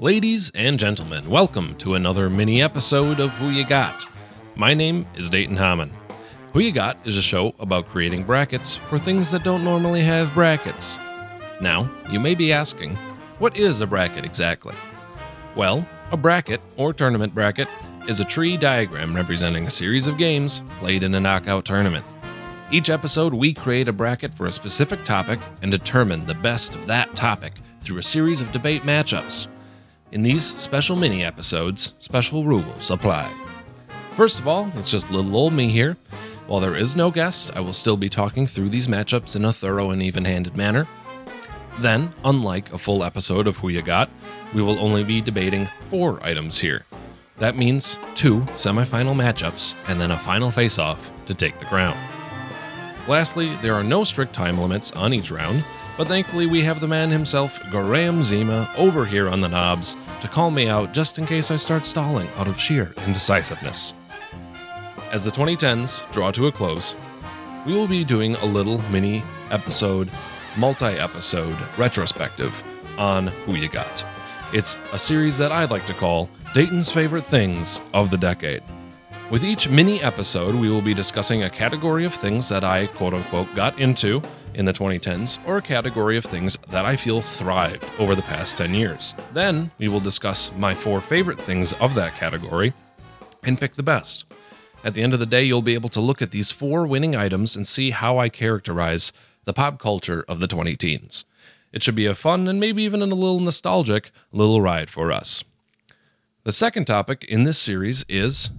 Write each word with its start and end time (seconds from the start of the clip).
Ladies 0.00 0.52
and 0.54 0.78
gentlemen, 0.78 1.28
welcome 1.28 1.74
to 1.78 1.94
another 1.94 2.30
mini 2.30 2.62
episode 2.62 3.18
of 3.18 3.30
Who 3.32 3.48
You 3.48 3.66
Got. 3.66 4.06
My 4.54 4.72
name 4.72 5.04
is 5.16 5.28
Dayton 5.28 5.56
Hammond. 5.56 5.92
Who 6.52 6.60
You 6.60 6.70
Got 6.70 7.04
is 7.04 7.16
a 7.16 7.22
show 7.22 7.52
about 7.58 7.88
creating 7.88 8.22
brackets 8.22 8.76
for 8.76 8.96
things 8.96 9.32
that 9.32 9.42
don't 9.42 9.64
normally 9.64 10.02
have 10.02 10.32
brackets. 10.34 11.00
Now, 11.60 11.90
you 12.12 12.20
may 12.20 12.36
be 12.36 12.52
asking, 12.52 12.94
what 13.40 13.56
is 13.56 13.80
a 13.80 13.88
bracket 13.88 14.24
exactly? 14.24 14.76
Well, 15.56 15.84
a 16.12 16.16
bracket, 16.16 16.60
or 16.76 16.92
tournament 16.92 17.34
bracket, 17.34 17.66
is 18.06 18.20
a 18.20 18.24
tree 18.24 18.56
diagram 18.56 19.16
representing 19.16 19.66
a 19.66 19.70
series 19.70 20.06
of 20.06 20.16
games 20.16 20.62
played 20.78 21.02
in 21.02 21.16
a 21.16 21.20
knockout 21.20 21.64
tournament. 21.64 22.06
Each 22.70 22.88
episode, 22.88 23.34
we 23.34 23.52
create 23.52 23.88
a 23.88 23.92
bracket 23.92 24.32
for 24.32 24.46
a 24.46 24.52
specific 24.52 25.04
topic 25.04 25.40
and 25.60 25.72
determine 25.72 26.24
the 26.24 26.34
best 26.34 26.76
of 26.76 26.86
that 26.86 27.16
topic 27.16 27.54
through 27.80 27.98
a 27.98 28.02
series 28.04 28.40
of 28.40 28.52
debate 28.52 28.82
matchups. 28.82 29.48
In 30.10 30.22
these 30.22 30.56
special 30.56 30.96
mini 30.96 31.22
episodes, 31.22 31.92
special 31.98 32.42
rules 32.42 32.90
apply. 32.90 33.30
First 34.12 34.40
of 34.40 34.48
all, 34.48 34.72
it's 34.74 34.90
just 34.90 35.10
little 35.10 35.36
old 35.36 35.52
me 35.52 35.68
here. 35.68 35.98
While 36.46 36.60
there 36.60 36.76
is 36.76 36.96
no 36.96 37.10
guest, 37.10 37.50
I 37.54 37.60
will 37.60 37.74
still 37.74 37.98
be 37.98 38.08
talking 38.08 38.46
through 38.46 38.70
these 38.70 38.88
matchups 38.88 39.36
in 39.36 39.44
a 39.44 39.52
thorough 39.52 39.90
and 39.90 40.02
even 40.02 40.24
handed 40.24 40.56
manner. 40.56 40.88
Then, 41.80 42.10
unlike 42.24 42.72
a 42.72 42.78
full 42.78 43.04
episode 43.04 43.46
of 43.46 43.58
Who 43.58 43.68
You 43.68 43.82
Got, 43.82 44.08
we 44.54 44.62
will 44.62 44.78
only 44.78 45.04
be 45.04 45.20
debating 45.20 45.68
four 45.90 46.24
items 46.24 46.58
here. 46.58 46.86
That 47.36 47.58
means 47.58 47.98
two 48.14 48.40
semifinal 48.56 49.14
matchups 49.14 49.74
and 49.88 50.00
then 50.00 50.10
a 50.10 50.18
final 50.18 50.50
face 50.50 50.78
off 50.78 51.10
to 51.26 51.34
take 51.34 51.58
the 51.58 51.66
crown. 51.66 51.96
Lastly, 53.06 53.54
there 53.56 53.74
are 53.74 53.84
no 53.84 54.04
strict 54.04 54.32
time 54.32 54.58
limits 54.58 54.90
on 54.92 55.12
each 55.12 55.30
round, 55.30 55.64
but 55.98 56.06
thankfully 56.06 56.46
we 56.46 56.62
have 56.62 56.80
the 56.80 56.86
man 56.86 57.10
himself, 57.10 57.60
Graham 57.70 58.22
Zima, 58.22 58.70
over 58.76 59.04
here 59.04 59.28
on 59.28 59.40
the 59.40 59.48
knobs 59.48 59.96
to 60.20 60.28
call 60.28 60.52
me 60.52 60.68
out 60.68 60.94
just 60.94 61.18
in 61.18 61.26
case 61.26 61.50
I 61.50 61.56
start 61.56 61.86
stalling 61.86 62.28
out 62.36 62.46
of 62.46 62.58
sheer 62.58 62.94
indecisiveness. 63.04 63.92
As 65.10 65.24
the 65.24 65.32
2010s 65.32 66.08
draw 66.12 66.30
to 66.30 66.46
a 66.46 66.52
close, 66.52 66.94
we 67.66 67.72
will 67.72 67.88
be 67.88 68.04
doing 68.04 68.36
a 68.36 68.44
little 68.44 68.80
mini 68.90 69.24
episode, 69.50 70.08
multi 70.56 70.86
episode 70.86 71.58
retrospective 71.76 72.62
on 72.96 73.26
Who 73.26 73.56
You 73.56 73.68
Got. 73.68 74.04
It's 74.52 74.78
a 74.92 74.98
series 75.00 75.36
that 75.38 75.50
I'd 75.50 75.72
like 75.72 75.86
to 75.86 75.94
call 75.94 76.30
Dayton's 76.54 76.92
Favorite 76.92 77.26
Things 77.26 77.80
of 77.92 78.10
the 78.10 78.16
Decade. 78.16 78.62
With 79.30 79.44
each 79.44 79.68
mini 79.68 80.00
episode, 80.00 80.54
we 80.54 80.68
will 80.70 80.80
be 80.80 80.94
discussing 80.94 81.42
a 81.42 81.50
category 81.50 82.04
of 82.04 82.14
things 82.14 82.48
that 82.50 82.62
I 82.62 82.86
quote 82.86 83.14
unquote 83.14 83.52
got 83.56 83.78
into 83.80 84.22
in 84.58 84.64
the 84.64 84.72
2010s 84.72 85.38
or 85.46 85.56
a 85.56 85.62
category 85.62 86.16
of 86.16 86.24
things 86.24 86.58
that 86.68 86.84
I 86.84 86.96
feel 86.96 87.22
thrived 87.22 87.84
over 87.98 88.16
the 88.16 88.22
past 88.22 88.56
10 88.56 88.74
years. 88.74 89.14
Then 89.32 89.70
we 89.78 89.86
will 89.86 90.00
discuss 90.00 90.54
my 90.56 90.74
four 90.74 91.00
favorite 91.00 91.40
things 91.40 91.72
of 91.74 91.94
that 91.94 92.16
category 92.16 92.74
and 93.44 93.58
pick 93.58 93.74
the 93.74 93.84
best. 93.84 94.24
At 94.82 94.94
the 94.94 95.02
end 95.02 95.14
of 95.14 95.20
the 95.20 95.26
day, 95.26 95.44
you'll 95.44 95.62
be 95.62 95.74
able 95.74 95.88
to 95.90 96.00
look 96.00 96.20
at 96.20 96.32
these 96.32 96.50
four 96.50 96.86
winning 96.86 97.14
items 97.14 97.54
and 97.54 97.66
see 97.66 97.90
how 97.90 98.18
I 98.18 98.28
characterize 98.28 99.12
the 99.44 99.52
pop 99.52 99.78
culture 99.78 100.24
of 100.28 100.40
the 100.40 100.48
20 100.48 100.76
teens. 100.76 101.24
It 101.72 101.82
should 101.82 101.94
be 101.94 102.06
a 102.06 102.14
fun 102.14 102.48
and 102.48 102.58
maybe 102.58 102.82
even 102.82 103.00
a 103.00 103.06
little 103.06 103.40
nostalgic 103.40 104.10
little 104.32 104.60
ride 104.60 104.90
for 104.90 105.12
us. 105.12 105.44
The 106.42 106.52
second 106.52 106.86
topic 106.86 107.24
in 107.24 107.44
this 107.44 107.58
series 107.58 108.04
is 108.08 108.50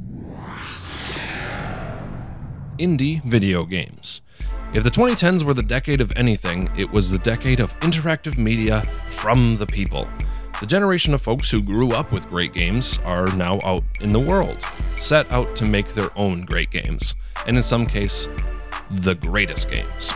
indie 2.77 3.21
video 3.23 3.65
games. 3.65 4.21
If 4.71 4.83
the 4.83 4.91
2010s 4.91 5.41
were 5.41 5.55
the 5.55 5.63
decade 5.63 5.99
of 5.99 6.13
anything, 6.15 6.69
it 6.77 6.91
was 6.91 7.09
the 7.09 7.17
decade 7.17 7.59
of 7.59 7.77
interactive 7.79 8.37
media 8.37 8.87
from 9.09 9.57
the 9.57 9.65
people. 9.65 10.07
The 10.59 10.67
generation 10.67 11.15
of 11.15 11.23
folks 11.23 11.49
who 11.49 11.59
grew 11.59 11.89
up 11.91 12.11
with 12.11 12.29
great 12.29 12.53
games 12.53 12.99
are 13.03 13.25
now 13.35 13.59
out 13.63 13.83
in 13.99 14.11
the 14.11 14.19
world, 14.19 14.61
set 14.95 15.31
out 15.31 15.55
to 15.55 15.65
make 15.65 15.95
their 15.95 16.15
own 16.15 16.45
great 16.45 16.69
games, 16.69 17.15
and 17.47 17.57
in 17.57 17.63
some 17.63 17.87
case, 17.87 18.29
the 18.91 19.15
greatest 19.15 19.71
games. 19.71 20.13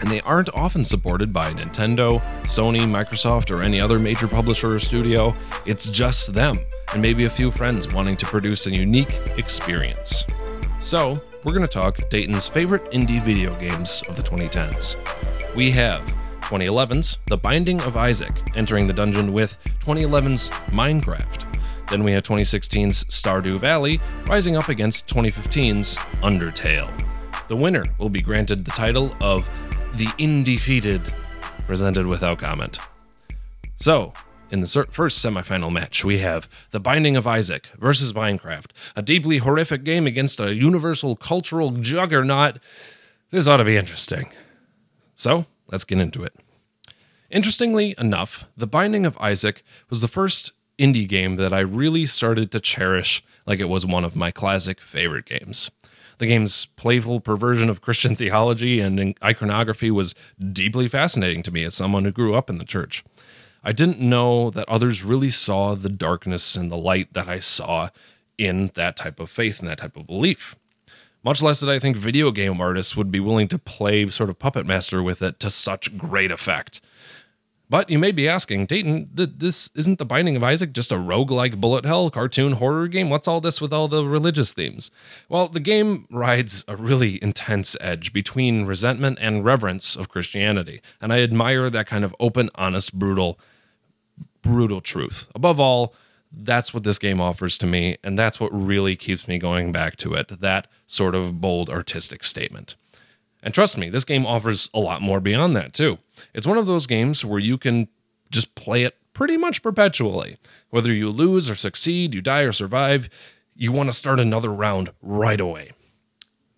And 0.00 0.10
they 0.10 0.22
aren't 0.22 0.52
often 0.52 0.84
supported 0.84 1.32
by 1.32 1.52
Nintendo, 1.52 2.20
Sony, 2.42 2.80
Microsoft, 2.80 3.52
or 3.52 3.62
any 3.62 3.80
other 3.80 4.00
major 4.00 4.26
publisher 4.26 4.74
or 4.74 4.80
studio. 4.80 5.36
It's 5.66 5.88
just 5.88 6.34
them, 6.34 6.58
and 6.92 7.00
maybe 7.00 7.26
a 7.26 7.30
few 7.30 7.52
friends 7.52 7.92
wanting 7.92 8.16
to 8.16 8.26
produce 8.26 8.66
a 8.66 8.72
unique 8.72 9.20
experience. 9.36 10.24
So, 10.80 11.20
we're 11.44 11.52
going 11.52 11.62
to 11.62 11.68
talk 11.68 12.08
Dayton's 12.10 12.46
favorite 12.46 12.84
indie 12.92 13.22
video 13.22 13.58
games 13.58 14.02
of 14.08 14.16
the 14.16 14.22
2010s. 14.22 14.96
We 15.54 15.70
have 15.70 16.02
2011's 16.42 17.16
The 17.28 17.38
Binding 17.38 17.80
of 17.82 17.96
Isaac 17.96 18.32
entering 18.54 18.86
the 18.86 18.92
dungeon 18.92 19.32
with 19.32 19.56
2011's 19.80 20.50
Minecraft. 20.68 21.46
Then 21.88 22.04
we 22.04 22.12
have 22.12 22.24
2016's 22.24 23.04
Stardew 23.04 23.58
Valley 23.58 24.00
rising 24.26 24.54
up 24.54 24.68
against 24.68 25.06
2015's 25.06 25.96
Undertale. 26.22 26.92
The 27.48 27.56
winner 27.56 27.84
will 27.98 28.10
be 28.10 28.20
granted 28.20 28.66
the 28.66 28.70
title 28.72 29.16
of 29.20 29.48
The 29.94 30.08
Indefeated, 30.18 31.00
presented 31.66 32.06
without 32.06 32.38
comment. 32.38 32.78
So, 33.76 34.12
in 34.50 34.60
the 34.60 34.86
first 34.90 35.24
semifinal 35.24 35.72
match, 35.72 36.04
we 36.04 36.18
have 36.18 36.48
The 36.70 36.80
Binding 36.80 37.16
of 37.16 37.26
Isaac 37.26 37.68
versus 37.78 38.12
Minecraft, 38.12 38.70
a 38.96 39.02
deeply 39.02 39.38
horrific 39.38 39.84
game 39.84 40.06
against 40.06 40.40
a 40.40 40.54
universal 40.54 41.16
cultural 41.16 41.70
juggernaut. 41.70 42.58
This 43.30 43.46
ought 43.46 43.58
to 43.58 43.64
be 43.64 43.76
interesting. 43.76 44.32
So, 45.14 45.46
let's 45.70 45.84
get 45.84 45.98
into 45.98 46.24
it. 46.24 46.34
Interestingly 47.30 47.94
enough, 47.96 48.46
The 48.56 48.66
Binding 48.66 49.06
of 49.06 49.16
Isaac 49.18 49.62
was 49.88 50.00
the 50.00 50.08
first 50.08 50.52
indie 50.78 51.08
game 51.08 51.36
that 51.36 51.52
I 51.52 51.60
really 51.60 52.06
started 52.06 52.50
to 52.50 52.60
cherish 52.60 53.22
like 53.46 53.60
it 53.60 53.68
was 53.68 53.86
one 53.86 54.04
of 54.04 54.16
my 54.16 54.30
classic 54.30 54.80
favorite 54.80 55.26
games. 55.26 55.70
The 56.18 56.26
game's 56.26 56.66
playful 56.66 57.20
perversion 57.20 57.68
of 57.68 57.80
Christian 57.80 58.14
theology 58.14 58.80
and 58.80 59.16
iconography 59.22 59.90
was 59.90 60.14
deeply 60.52 60.88
fascinating 60.88 61.42
to 61.44 61.50
me 61.50 61.64
as 61.64 61.74
someone 61.74 62.04
who 62.04 62.12
grew 62.12 62.34
up 62.34 62.50
in 62.50 62.58
the 62.58 62.64
church. 62.64 63.04
I 63.62 63.72
didn't 63.72 64.00
know 64.00 64.50
that 64.50 64.68
others 64.68 65.04
really 65.04 65.30
saw 65.30 65.74
the 65.74 65.88
darkness 65.88 66.56
and 66.56 66.70
the 66.70 66.76
light 66.76 67.12
that 67.12 67.28
I 67.28 67.38
saw 67.38 67.90
in 68.38 68.70
that 68.74 68.96
type 68.96 69.20
of 69.20 69.30
faith 69.30 69.60
and 69.60 69.68
that 69.68 69.78
type 69.78 69.96
of 69.96 70.06
belief. 70.06 70.56
Much 71.22 71.42
less 71.42 71.60
did 71.60 71.68
I 71.68 71.78
think 71.78 71.98
video 71.98 72.30
game 72.30 72.60
artists 72.60 72.96
would 72.96 73.10
be 73.10 73.20
willing 73.20 73.48
to 73.48 73.58
play 73.58 74.08
sort 74.08 74.30
of 74.30 74.38
puppet 74.38 74.64
master 74.64 75.02
with 75.02 75.20
it 75.20 75.38
to 75.40 75.50
such 75.50 75.98
great 75.98 76.30
effect. 76.30 76.80
But 77.68 77.88
you 77.88 78.00
may 78.00 78.10
be 78.10 78.26
asking, 78.26 78.66
Dayton, 78.66 79.10
th- 79.16 79.30
this 79.36 79.70
isn't 79.76 80.00
the 80.00 80.04
Binding 80.04 80.34
of 80.34 80.42
Isaac 80.42 80.72
just 80.72 80.90
a 80.90 80.96
roguelike 80.96 81.60
bullet 81.60 81.84
hell 81.84 82.10
cartoon 82.10 82.54
horror 82.54 82.88
game? 82.88 83.10
What's 83.10 83.28
all 83.28 83.40
this 83.40 83.60
with 83.60 83.72
all 83.72 83.86
the 83.86 84.04
religious 84.04 84.52
themes? 84.52 84.90
Well, 85.28 85.46
the 85.46 85.60
game 85.60 86.08
rides 86.10 86.64
a 86.66 86.74
really 86.74 87.22
intense 87.22 87.76
edge 87.80 88.12
between 88.12 88.66
resentment 88.66 89.18
and 89.20 89.44
reverence 89.44 89.94
of 89.94 90.08
Christianity, 90.08 90.80
and 91.00 91.12
I 91.12 91.20
admire 91.20 91.70
that 91.70 91.86
kind 91.86 92.04
of 92.04 92.16
open, 92.18 92.50
honest, 92.56 92.98
brutal 92.98 93.38
brutal 94.42 94.80
truth. 94.80 95.28
Above 95.34 95.60
all, 95.60 95.94
that's 96.32 96.72
what 96.72 96.84
this 96.84 96.98
game 96.98 97.20
offers 97.20 97.58
to 97.58 97.66
me, 97.66 97.96
and 98.04 98.18
that's 98.18 98.38
what 98.38 98.52
really 98.52 98.96
keeps 98.96 99.26
me 99.26 99.38
going 99.38 99.72
back 99.72 99.96
to 99.96 100.14
it 100.14 100.40
that 100.40 100.68
sort 100.86 101.14
of 101.14 101.40
bold 101.40 101.68
artistic 101.68 102.24
statement. 102.24 102.76
And 103.42 103.54
trust 103.54 103.78
me, 103.78 103.88
this 103.88 104.04
game 104.04 104.26
offers 104.26 104.70
a 104.74 104.80
lot 104.80 105.02
more 105.02 105.20
beyond 105.20 105.56
that, 105.56 105.72
too. 105.72 105.98
It's 106.34 106.46
one 106.46 106.58
of 106.58 106.66
those 106.66 106.86
games 106.86 107.24
where 107.24 107.40
you 107.40 107.58
can 107.58 107.88
just 108.30 108.54
play 108.54 108.84
it 108.84 108.96
pretty 109.12 109.36
much 109.36 109.62
perpetually. 109.62 110.36
Whether 110.68 110.92
you 110.92 111.10
lose 111.10 111.50
or 111.50 111.54
succeed, 111.54 112.14
you 112.14 112.20
die 112.20 112.42
or 112.42 112.52
survive, 112.52 113.08
you 113.54 113.72
want 113.72 113.88
to 113.88 113.92
start 113.92 114.20
another 114.20 114.50
round 114.50 114.90
right 115.02 115.40
away. 115.40 115.72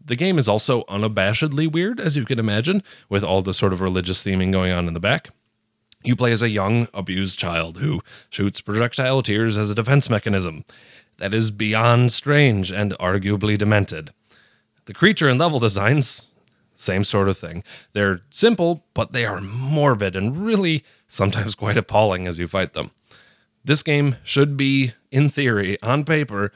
The 0.05 0.17
game 0.17 0.39
is 0.39 0.49
also 0.49 0.83
unabashedly 0.85 1.71
weird, 1.71 2.01
as 2.01 2.17
you 2.17 2.25
can 2.25 2.39
imagine, 2.39 2.83
with 3.09 3.23
all 3.23 3.41
the 3.41 3.55
sort 3.55 3.73
of 3.73 3.81
religious 3.81 4.23
theming 4.25 4.53
going 4.53 4.73
on 4.73 4.89
in 4.89 4.95
the 4.95 5.01
back. 5.01 5.31
You 6.05 6.17
play 6.17 6.33
as 6.33 6.43
a 6.43 6.49
young, 6.49 6.89
abused 6.93 7.39
child 7.39 7.79
who 7.79 8.03
shoots 8.31 8.61
projectile 8.61 9.23
tears 9.23 9.57
as 9.57 9.71
a 9.71 9.75
defense 9.75 10.11
mechanism. 10.11 10.65
That 11.19 11.35
is 11.35 11.51
beyond 11.51 12.13
strange 12.13 12.73
and 12.73 12.93
arguably 12.99 13.57
demented. 13.57 14.13
The 14.87 14.95
creature 14.95 15.29
and 15.29 15.39
level 15.39 15.61
designs, 15.61 16.27
same 16.75 17.05
sort 17.05 17.29
of 17.29 17.39
thing. 17.39 17.63
They're 17.93 18.23
simple, 18.31 18.85
but 18.95 19.13
they 19.13 19.25
are 19.25 19.41
morbid 19.41 20.17
and 20.17 20.45
really 20.45 20.85
sometimes 21.07 21.55
quite 21.55 21.77
appalling 21.77 22.27
as 22.27 22.39
you 22.39 22.49
fight 22.49 22.73
them. 22.73 22.91
This 23.65 23.85
game 23.85 24.17
should 24.25 24.57
be, 24.57 24.95
in 25.13 25.29
theory, 25.29 25.81
on 25.83 26.05
paper, 26.05 26.53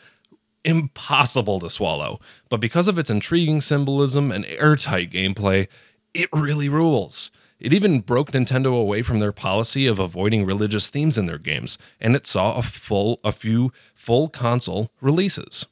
impossible 0.64 1.60
to 1.60 1.70
swallow, 1.70 2.20
but 2.48 2.60
because 2.60 2.88
of 2.88 2.98
its 2.98 3.10
intriguing 3.10 3.60
symbolism 3.60 4.32
and 4.32 4.44
airtight 4.46 5.12
gameplay, 5.12 5.69
it 6.12 6.28
really 6.32 6.69
rules. 6.69 7.31
It 7.58 7.73
even 7.73 8.00
broke 8.00 8.32
Nintendo 8.32 8.79
away 8.79 9.03
from 9.03 9.19
their 9.19 9.32
policy 9.32 9.87
of 9.87 9.99
avoiding 9.99 10.44
religious 10.44 10.91
themes 10.91 11.17
in 11.17 11.26
their 11.26 11.38
games, 11.38 11.79
and 12.00 12.14
it 12.14 12.26
saw 12.26 12.55
a 12.56 12.62
full 12.62 13.19
a 13.25 13.32
few 13.32 13.73
full 13.94 14.29
console 14.29 14.91
releases. 15.00 15.67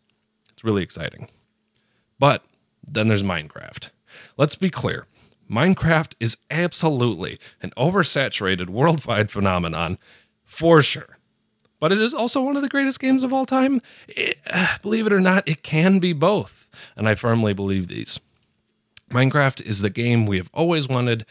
It's 0.53 0.65
really 0.65 0.83
exciting. 0.83 1.29
But 2.19 2.45
then 2.87 3.09
there's 3.09 3.23
Minecraft. 3.23 3.91
Let's 4.37 4.55
be 4.55 4.71
clear. 4.71 5.07
Minecraft 5.51 6.15
is 6.21 6.39
absolutely 6.51 7.39
an 7.61 7.73
oversaturated 7.77 8.71
worldwide 8.71 9.31
phenomenon 9.31 9.99
for 10.43 10.81
sure. 10.81 11.19
But 11.81 11.93
it 11.93 12.01
is 12.01 12.15
also 12.15 12.41
one 12.41 12.57
of 12.57 12.63
the 12.63 12.69
greatest 12.69 12.99
games 12.99 13.23
of 13.23 13.33
all 13.33 13.45
time. 13.45 13.83
It, 14.09 14.39
uh, 14.51 14.79
believe 14.81 15.07
it 15.07 15.13
or 15.13 15.21
not, 15.21 15.47
it 15.47 15.63
can 15.63 15.99
be 15.99 16.15
both. 16.15 16.71
And 16.97 17.07
I 17.07 17.15
firmly 17.15 17.53
believe 17.53 17.89
these. 17.89 18.21
Minecraft 19.11 19.61
is 19.61 19.81
the 19.81 19.91
game 19.91 20.25
we 20.25 20.39
have 20.39 20.51
always 20.55 20.89
wanted, 20.89 21.27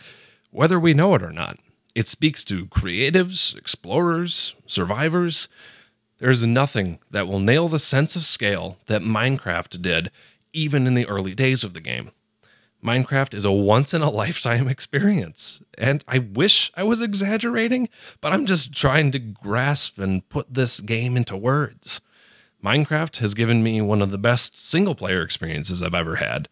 whether 0.53 0.79
we 0.79 0.93
know 0.93 1.15
it 1.15 1.23
or 1.23 1.31
not. 1.31 1.57
It 1.95 2.07
speaks 2.07 2.43
to 2.45 2.67
creatives, 2.67 3.57
explorers, 3.57 4.55
survivors. 4.65 5.47
There's 6.19 6.45
nothing 6.45 6.99
that 7.11 7.27
will 7.27 7.39
nail 7.39 7.67
the 7.67 7.79
sense 7.79 8.15
of 8.15 8.23
scale 8.23 8.77
that 8.87 9.01
Minecraft 9.01 9.81
did, 9.81 10.11
even 10.53 10.87
in 10.87 10.93
the 10.93 11.07
early 11.07 11.35
days 11.35 11.63
of 11.63 11.73
the 11.73 11.81
game. 11.81 12.11
Minecraft 12.83 13.33
is 13.33 13.45
a 13.45 13.51
once 13.51 13.93
in 13.93 14.01
a 14.01 14.09
lifetime 14.09 14.67
experience. 14.69 15.63
And 15.77 16.03
I 16.07 16.19
wish 16.19 16.71
I 16.75 16.83
was 16.83 17.01
exaggerating, 17.01 17.89
but 18.21 18.33
I'm 18.33 18.45
just 18.45 18.73
trying 18.73 19.11
to 19.11 19.19
grasp 19.19 19.99
and 19.99 20.27
put 20.29 20.53
this 20.53 20.79
game 20.79 21.15
into 21.17 21.37
words. 21.37 22.01
Minecraft 22.63 23.17
has 23.17 23.33
given 23.33 23.61
me 23.61 23.81
one 23.81 24.01
of 24.01 24.11
the 24.11 24.17
best 24.17 24.57
single 24.57 24.95
player 24.95 25.21
experiences 25.21 25.83
I've 25.83 25.93
ever 25.93 26.17
had. 26.17 26.47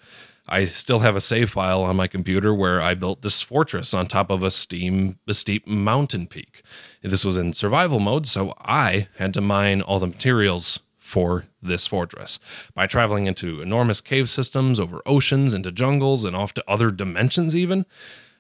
I 0.52 0.66
still 0.66 1.00
have 1.00 1.16
a 1.16 1.22
save 1.22 1.52
file 1.52 1.82
on 1.82 1.96
my 1.96 2.08
computer 2.08 2.54
where 2.54 2.82
I 2.82 2.94
built 2.94 3.22
this 3.22 3.42
fortress 3.42 3.94
on 3.94 4.08
top 4.08 4.30
of 4.30 4.44
a 4.44 4.52
steam 4.52 5.18
a 5.26 5.34
steep 5.34 5.66
mountain 5.66 6.28
peak. 6.28 6.62
This 7.02 7.24
was 7.24 7.38
in 7.38 7.54
survival 7.54 8.02
mode, 8.02 8.28
so 8.28 8.54
I 8.60 9.08
had 9.18 9.34
to 9.36 9.42
mine 9.42 9.82
all 9.82 10.00
the 10.00 10.08
materials 10.08 10.82
for 11.00 11.46
this 11.62 11.88
fortress. 11.88 12.38
By 12.76 12.86
traveling 12.86 13.28
into 13.28 13.62
enormous 13.62 14.02
cave 14.02 14.30
systems, 14.30 14.78
over 14.78 15.02
oceans, 15.06 15.54
into 15.54 15.72
jungles, 15.72 16.26
and 16.26 16.36
off 16.36 16.54
to 16.56 16.64
other 16.68 16.92
dimensions, 16.92 17.56
even, 17.56 17.86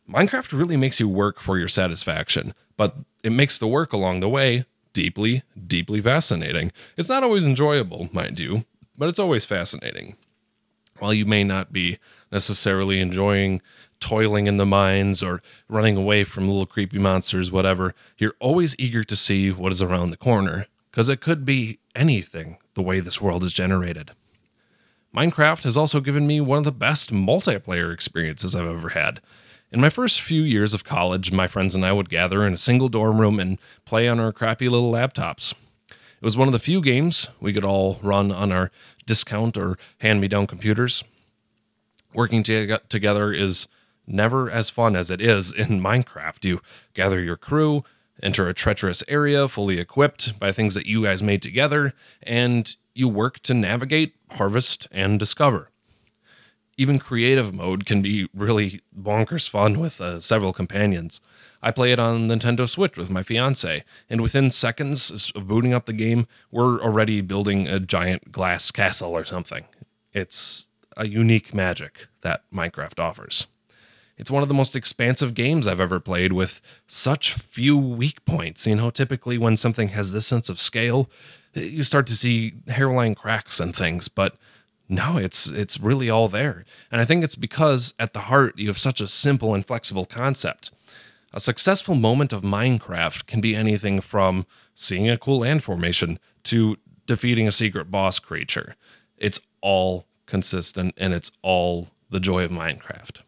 Minecraft 0.10 0.52
really 0.52 0.75
makes 0.75 1.00
you 1.00 1.08
work 1.08 1.40
for 1.40 1.58
your 1.58 1.69
satisfaction, 1.69 2.54
but 2.75 2.98
it 3.24 3.31
makes 3.31 3.58
the 3.58 3.68
work 3.68 3.94
along 3.94 4.19
the 4.19 4.28
way 4.28 4.66
deeply, 4.92 5.44
deeply 5.68 6.02
fascinating. 6.02 6.74
It's 6.98 7.08
not 7.08 7.24
always 7.24 7.46
enjoyable, 7.46 8.10
mind 8.12 8.38
you, 8.38 8.66
but 8.98 9.08
it's 9.08 9.19
always 9.19 9.46
fascinating. 9.46 10.18
While 11.01 11.15
you 11.15 11.25
may 11.25 11.44
not 11.44 11.74
be 11.74 11.98
necessarily 12.31 13.00
enjoying 13.00 13.63
toiling 14.00 14.45
in 14.45 14.57
the 14.57 14.68
mines 14.68 15.24
or 15.24 15.42
running 15.68 15.98
away 15.98 16.24
from 16.24 16.48
little 16.48 16.68
creepy 16.68 17.00
monsters, 17.00 17.51
whatever, 17.51 17.95
you're 18.19 18.36
always 18.39 18.75
eager 18.77 19.03
to 19.06 19.15
see 19.15 19.51
what 19.51 19.71
is 19.71 19.81
around 19.81 20.12
the 20.12 20.15
corner 20.18 20.68
because 20.92 21.09
it 21.09 21.19
could 21.19 21.44
be 21.44 21.80
anything 21.95 22.59
the 22.75 22.83
way 22.83 23.00
this 23.00 23.19
world 23.19 23.44
is 23.44 23.51
generated. 23.51 24.12
Minecraft 25.12 25.63
has 25.63 25.75
also 25.75 26.01
given 26.01 26.27
me 26.27 26.39
one 26.39 26.59
of 26.59 26.65
the 26.65 26.71
best 26.71 27.12
multiplayer 27.12 27.92
experiences 27.92 28.53
I've 28.53 28.68
ever 28.68 28.89
had. 28.89 29.21
In 29.71 29.81
my 29.81 29.89
first 29.89 30.21
few 30.21 30.44
years 30.44 30.71
of 30.71 30.83
college, 30.83 31.31
my 31.31 31.48
friends 31.48 31.74
and 31.74 31.83
I 31.83 31.94
would 31.94 32.09
gather 32.09 32.45
in 32.45 32.53
a 32.53 32.59
single 32.59 32.89
dorm 32.89 33.19
room 33.19 33.39
and 33.39 33.57
play 33.86 34.07
on 34.07 34.19
our 34.19 34.31
crappy 34.31 34.69
little 34.69 34.92
laptops. 34.92 35.56
It 36.21 36.25
was 36.25 36.38
one 36.38 36.47
of 36.47 36.51
the 36.51 36.59
few 36.59 36.81
games 36.81 37.29
we 37.39 37.51
could 37.51 37.65
all 37.65 37.97
run 38.03 38.31
on 38.31 38.51
our 38.51 38.69
discount 39.07 39.57
or 39.57 39.79
hand 39.97 40.21
me 40.21 40.27
down 40.27 40.45
computers. 40.45 41.03
Working 42.13 42.44
to- 42.44 42.79
together 42.89 43.33
is 43.33 43.68
never 44.06 44.50
as 44.51 44.69
fun 44.69 44.95
as 44.95 45.09
it 45.09 45.19
is 45.19 45.51
in 45.51 45.81
Minecraft. 45.81 46.45
You 46.45 46.62
gather 46.94 47.19
your 47.19 47.38
crew, 47.38 47.83
enter 48.21 48.47
a 48.47 48.53
treacherous 48.53 49.03
area 49.07 49.47
fully 49.47 49.79
equipped 49.79 50.39
by 50.39 50.51
things 50.51 50.75
that 50.75 50.85
you 50.85 51.03
guys 51.03 51.23
made 51.23 51.41
together, 51.41 51.95
and 52.21 52.75
you 52.94 53.07
work 53.07 53.39
to 53.39 53.56
navigate, 53.56 54.13
harvest, 54.33 54.88
and 54.91 55.19
discover. 55.19 55.69
Even 56.77 57.00
creative 57.00 57.51
mode 57.51 57.83
can 57.88 58.03
be 58.03 58.27
really 58.31 58.81
bonkers 58.95 59.50
fun 59.50 59.79
with 59.79 60.00
uh, 60.00 60.19
several 60.19 60.53
companions. 60.53 61.19
I 61.63 61.72
play 61.72 61.92
it 61.92 62.00
on 62.00 62.28
Nintendo 62.28 62.68
Switch 62.68 62.98
with 62.98 63.10
my 63.10 63.24
fiance, 63.24 63.84
and 64.10 64.22
within 64.22 64.50
seconds 64.50 65.31
of 65.36 65.48
booting 65.48 65.74
up 65.74 65.86
the 65.86 65.94
game, 65.94 66.28
we're 66.50 66.81
already 66.81 67.22
building 67.22 67.68
a 67.68 67.80
giant 67.80 68.31
glass 68.31 68.72
castle 68.72 69.16
or 69.16 69.24
something. 69.24 69.66
It's 70.13 70.68
a 70.98 71.08
unique 71.08 71.54
magic 71.54 72.08
that 72.22 72.44
Minecraft 72.54 73.00
offers. 73.00 73.48
It's 74.18 74.31
one 74.31 74.44
of 74.44 74.50
the 74.50 74.56
most 74.56 74.75
expansive 74.75 75.34
games 75.34 75.68
I've 75.68 75.80
ever 75.80 76.00
played 76.00 76.34
with 76.34 76.62
such 76.86 77.34
few 77.34 77.78
weak 77.78 78.24
points. 78.25 78.68
You 78.68 78.75
know, 78.75 78.90
typically 78.90 79.38
when 79.38 79.58
something 79.58 79.90
has 79.90 80.12
this 80.12 80.28
sense 80.28 80.48
of 80.48 80.60
scale, 80.60 81.10
eh, 81.56 81.62
you 81.62 81.84
start 81.84 82.06
to 82.08 82.16
see 82.16 82.54
hairline 82.68 83.16
cracks 83.16 83.60
and 83.60 83.75
things, 83.75 84.10
but 84.10 84.36
no, 84.88 85.18
it's 85.18 85.48
it's 85.48 85.80
really 85.80 86.10
all 86.10 86.28
there. 86.28 86.66
And 86.92 87.02
I 87.02 87.06
think 87.06 87.24
it's 87.24 87.36
because 87.36 87.94
at 87.98 88.13
the 88.13 88.22
heart 88.22 88.60
you 88.60 88.68
have 88.68 88.78
such 88.78 89.02
a 89.02 89.08
simple 89.08 89.56
and 89.56 89.66
flexible 89.66 90.06
concept. 90.06 90.69
A 91.33 91.39
successful 91.39 91.95
moment 91.95 92.33
of 92.33 92.42
Minecraft 92.42 93.25
can 93.25 93.39
be 93.39 93.56
anything 93.56 94.01
from 94.01 94.45
seeing 94.75 95.10
a 95.10 95.18
cool 95.18 95.39
land 95.39 95.63
formation 95.63 96.19
to 96.44 96.78
defeating 97.07 97.48
a 97.48 97.54
secret 97.54 97.89
boss 97.89 98.19
creature. 98.19 98.75
It's 99.18 99.39
all 99.62 100.07
consistent 100.25 100.94
and 100.98 101.13
it's 101.13 101.31
all 101.42 101.89
the 102.10 102.19
joy 102.19 102.44
of 102.44 102.51
Minecraft. 102.51 103.22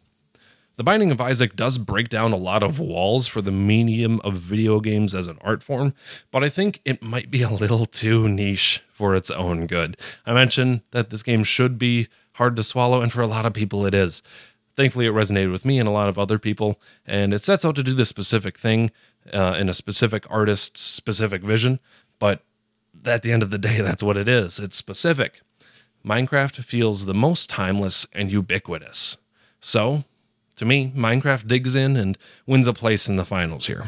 The 0.76 0.84
Binding 0.84 1.12
of 1.12 1.20
Isaac 1.20 1.54
does 1.54 1.78
break 1.78 2.08
down 2.08 2.32
a 2.32 2.36
lot 2.36 2.62
of 2.62 2.80
walls 2.80 3.28
for 3.28 3.40
the 3.40 3.52
medium 3.52 4.20
of 4.20 4.34
video 4.34 4.80
games 4.80 5.14
as 5.14 5.28
an 5.28 5.38
art 5.40 5.62
form, 5.62 5.94
but 6.32 6.42
I 6.42 6.48
think 6.48 6.80
it 6.84 7.00
might 7.00 7.30
be 7.30 7.42
a 7.42 7.48
little 7.50 7.86
too 7.86 8.28
niche 8.28 8.82
for 8.92 9.14
its 9.14 9.30
own 9.30 9.66
good. 9.66 9.96
I 10.26 10.34
mentioned 10.34 10.82
that 10.90 11.10
this 11.10 11.22
game 11.22 11.44
should 11.44 11.78
be 11.78 12.08
hard 12.34 12.56
to 12.56 12.64
swallow, 12.64 13.00
and 13.00 13.12
for 13.12 13.22
a 13.22 13.28
lot 13.28 13.46
of 13.46 13.52
people, 13.52 13.86
it 13.86 13.94
is. 13.94 14.20
Thankfully, 14.76 15.06
it 15.06 15.12
resonated 15.12 15.52
with 15.52 15.64
me 15.64 15.78
and 15.78 15.88
a 15.88 15.92
lot 15.92 16.08
of 16.08 16.18
other 16.18 16.38
people, 16.38 16.80
and 17.06 17.32
it 17.32 17.42
sets 17.42 17.64
out 17.64 17.76
to 17.76 17.82
do 17.82 17.94
this 17.94 18.08
specific 18.08 18.58
thing 18.58 18.90
uh, 19.32 19.56
in 19.58 19.68
a 19.68 19.74
specific 19.74 20.26
artist's 20.28 20.80
specific 20.80 21.42
vision, 21.42 21.78
but 22.18 22.42
at 23.04 23.22
the 23.22 23.32
end 23.32 23.42
of 23.42 23.50
the 23.50 23.58
day, 23.58 23.80
that's 23.82 24.02
what 24.02 24.16
it 24.16 24.28
is. 24.28 24.58
It's 24.58 24.76
specific. 24.76 25.40
Minecraft 26.04 26.62
feels 26.64 27.06
the 27.06 27.14
most 27.14 27.48
timeless 27.48 28.06
and 28.12 28.30
ubiquitous. 28.30 29.16
So, 29.60 30.04
to 30.56 30.64
me, 30.64 30.92
Minecraft 30.94 31.48
digs 31.48 31.74
in 31.74 31.96
and 31.96 32.18
wins 32.46 32.66
a 32.66 32.72
place 32.72 33.08
in 33.08 33.16
the 33.16 33.24
finals 33.24 33.66
here. 33.66 33.86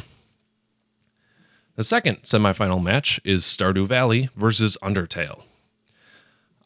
The 1.74 1.84
second 1.84 2.22
semifinal 2.22 2.82
match 2.82 3.20
is 3.22 3.44
Stardew 3.44 3.86
Valley 3.86 4.30
versus 4.34 4.78
Undertale. 4.82 5.42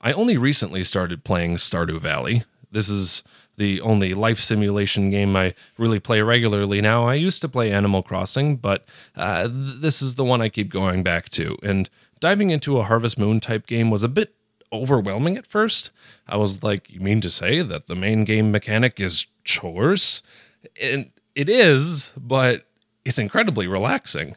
I 0.01 0.13
only 0.13 0.39
recently 0.39 0.85
started 0.85 1.25
playing 1.25 1.57
Stardew 1.57 2.01
Valley. 2.01 2.45
This 2.71 2.89
is 2.89 3.25
the 3.61 3.79
only 3.83 4.15
life 4.15 4.41
simulation 4.41 5.11
game 5.11 5.37
I 5.37 5.55
really 5.77 6.01
play 6.01 6.23
regularly 6.23 6.81
now. 6.81 7.07
I 7.07 7.15
used 7.15 7.43
to 7.43 7.49
play 7.49 7.71
Animal 7.71 8.03
Crossing, 8.03 8.57
but 8.57 8.87
uh, 9.15 9.49
this 9.53 10.01
is 10.01 10.15
the 10.15 10.25
one 10.25 10.41
I 10.41 10.49
keep 10.49 10.71
going 10.71 11.03
back 11.03 11.29
to. 11.31 11.59
And 11.63 11.91
diving 12.21 12.49
into 12.49 12.79
a 12.79 12.85
Harvest 12.85 13.19
Moon 13.19 13.39
type 13.39 13.67
game 13.67 13.91
was 13.91 14.03
a 14.03 14.09
bit 14.09 14.35
overwhelming 14.73 15.37
at 15.37 15.47
first. 15.47 15.91
I 16.27 16.39
was 16.39 16.63
like, 16.63 16.89
you 16.91 17.01
mean 17.01 17.21
to 17.21 17.31
say 17.31 17.61
that 17.61 17.87
the 17.87 17.95
main 17.95 18.25
game 18.25 18.51
mechanic 18.51 18.99
is 18.99 19.27
chores? 19.45 20.23
And 20.81 21.11
it 21.35 21.51
is, 21.51 22.13
but 22.17 22.67
it's 23.05 23.19
incredibly 23.19 23.67
relaxing. 23.67 24.37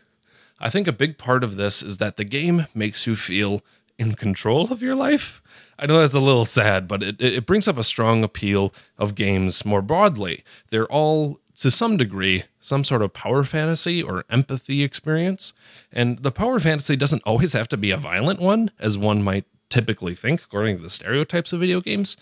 I 0.59 0.69
think 0.69 0.85
a 0.85 0.91
big 0.93 1.17
part 1.17 1.45
of 1.45 1.55
this 1.55 1.81
is 1.81 1.95
that 1.97 2.17
the 2.17 2.25
game 2.25 2.67
makes 2.75 3.07
you 3.07 3.15
feel 3.15 3.61
in 3.97 4.15
control 4.15 4.71
of 4.71 4.81
your 4.81 4.95
life. 4.95 5.41
I 5.77 5.85
know 5.85 5.99
that's 5.99 6.13
a 6.13 6.19
little 6.19 6.45
sad, 6.45 6.87
but 6.87 7.03
it, 7.03 7.21
it 7.21 7.45
brings 7.45 7.67
up 7.67 7.77
a 7.77 7.83
strong 7.83 8.23
appeal 8.23 8.73
of 8.97 9.15
games 9.15 9.65
more 9.65 9.81
broadly. 9.81 10.43
They're 10.69 10.91
all, 10.91 11.39
to 11.57 11.69
some 11.71 11.97
degree, 11.97 12.43
some 12.59 12.83
sort 12.83 13.01
of 13.01 13.13
power 13.13 13.43
fantasy 13.43 14.01
or 14.01 14.25
empathy 14.29 14.83
experience. 14.83 15.53
And 15.91 16.19
the 16.19 16.31
power 16.31 16.59
fantasy 16.59 16.95
doesn't 16.95 17.23
always 17.25 17.53
have 17.53 17.67
to 17.69 17.77
be 17.77 17.91
a 17.91 17.97
violent 17.97 18.39
one, 18.39 18.71
as 18.79 18.97
one 18.97 19.23
might 19.23 19.45
typically 19.69 20.15
think, 20.15 20.43
according 20.43 20.77
to 20.77 20.83
the 20.83 20.89
stereotypes 20.89 21.53
of 21.53 21.59
video 21.59 21.81
games, 21.81 22.17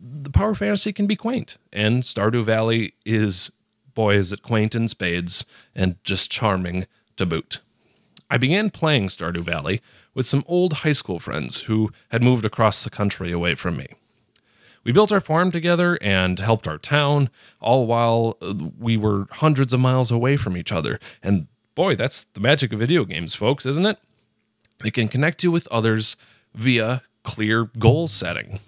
the 0.00 0.30
power 0.30 0.54
fantasy 0.54 0.92
can 0.92 1.06
be 1.06 1.16
quaint. 1.16 1.56
And 1.72 2.02
Stardew 2.02 2.44
Valley 2.44 2.94
is, 3.04 3.50
boy, 3.94 4.16
is 4.16 4.32
it 4.32 4.42
quaint 4.42 4.74
in 4.74 4.88
spades 4.88 5.44
and 5.74 5.96
just 6.04 6.30
charming 6.30 6.86
to 7.16 7.26
boot. 7.26 7.60
I 8.34 8.36
began 8.36 8.70
playing 8.70 9.10
Stardew 9.10 9.44
Valley 9.44 9.80
with 10.12 10.26
some 10.26 10.42
old 10.48 10.72
high 10.72 10.90
school 10.90 11.20
friends 11.20 11.60
who 11.62 11.92
had 12.08 12.20
moved 12.20 12.44
across 12.44 12.82
the 12.82 12.90
country 12.90 13.30
away 13.30 13.54
from 13.54 13.76
me. 13.76 13.86
We 14.82 14.90
built 14.90 15.12
our 15.12 15.20
farm 15.20 15.52
together 15.52 15.96
and 16.02 16.40
helped 16.40 16.66
our 16.66 16.76
town, 16.76 17.30
all 17.60 17.86
while 17.86 18.36
uh, 18.42 18.54
we 18.76 18.96
were 18.96 19.28
hundreds 19.30 19.72
of 19.72 19.78
miles 19.78 20.10
away 20.10 20.36
from 20.36 20.56
each 20.56 20.72
other. 20.72 20.98
And 21.22 21.46
boy, 21.76 21.94
that's 21.94 22.24
the 22.24 22.40
magic 22.40 22.72
of 22.72 22.80
video 22.80 23.04
games, 23.04 23.36
folks, 23.36 23.66
isn't 23.66 23.86
it? 23.86 23.98
They 24.82 24.90
can 24.90 25.06
connect 25.06 25.44
you 25.44 25.52
with 25.52 25.68
others 25.68 26.16
via 26.56 27.02
clear 27.22 27.66
goal 27.78 28.08
setting. 28.08 28.58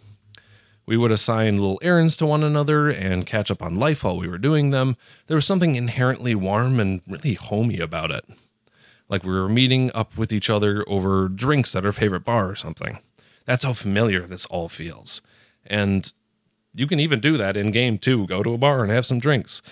We 0.86 0.96
would 0.96 1.10
assign 1.10 1.56
little 1.56 1.80
errands 1.82 2.16
to 2.18 2.26
one 2.26 2.44
another 2.44 2.88
and 2.88 3.26
catch 3.26 3.50
up 3.50 3.60
on 3.60 3.74
life 3.74 4.04
while 4.04 4.16
we 4.16 4.28
were 4.28 4.38
doing 4.38 4.70
them. 4.70 4.96
There 5.26 5.36
was 5.36 5.44
something 5.44 5.74
inherently 5.74 6.36
warm 6.36 6.78
and 6.78 7.00
really 7.08 7.34
homey 7.34 7.80
about 7.80 8.12
it. 8.12 8.24
Like 9.08 9.24
we 9.24 9.32
were 9.32 9.48
meeting 9.48 9.90
up 9.94 10.16
with 10.16 10.32
each 10.32 10.50
other 10.50 10.84
over 10.88 11.28
drinks 11.28 11.76
at 11.76 11.84
our 11.84 11.92
favorite 11.92 12.24
bar 12.24 12.50
or 12.50 12.56
something. 12.56 12.98
That's 13.44 13.64
how 13.64 13.72
familiar 13.72 14.26
this 14.26 14.46
all 14.46 14.68
feels. 14.68 15.22
And 15.64 16.12
you 16.74 16.86
can 16.86 17.00
even 17.00 17.20
do 17.20 17.36
that 17.36 17.56
in 17.56 17.70
game 17.70 17.98
too. 17.98 18.26
Go 18.26 18.42
to 18.42 18.54
a 18.54 18.58
bar 18.58 18.82
and 18.82 18.92
have 18.92 19.06
some 19.06 19.18
drinks. 19.18 19.62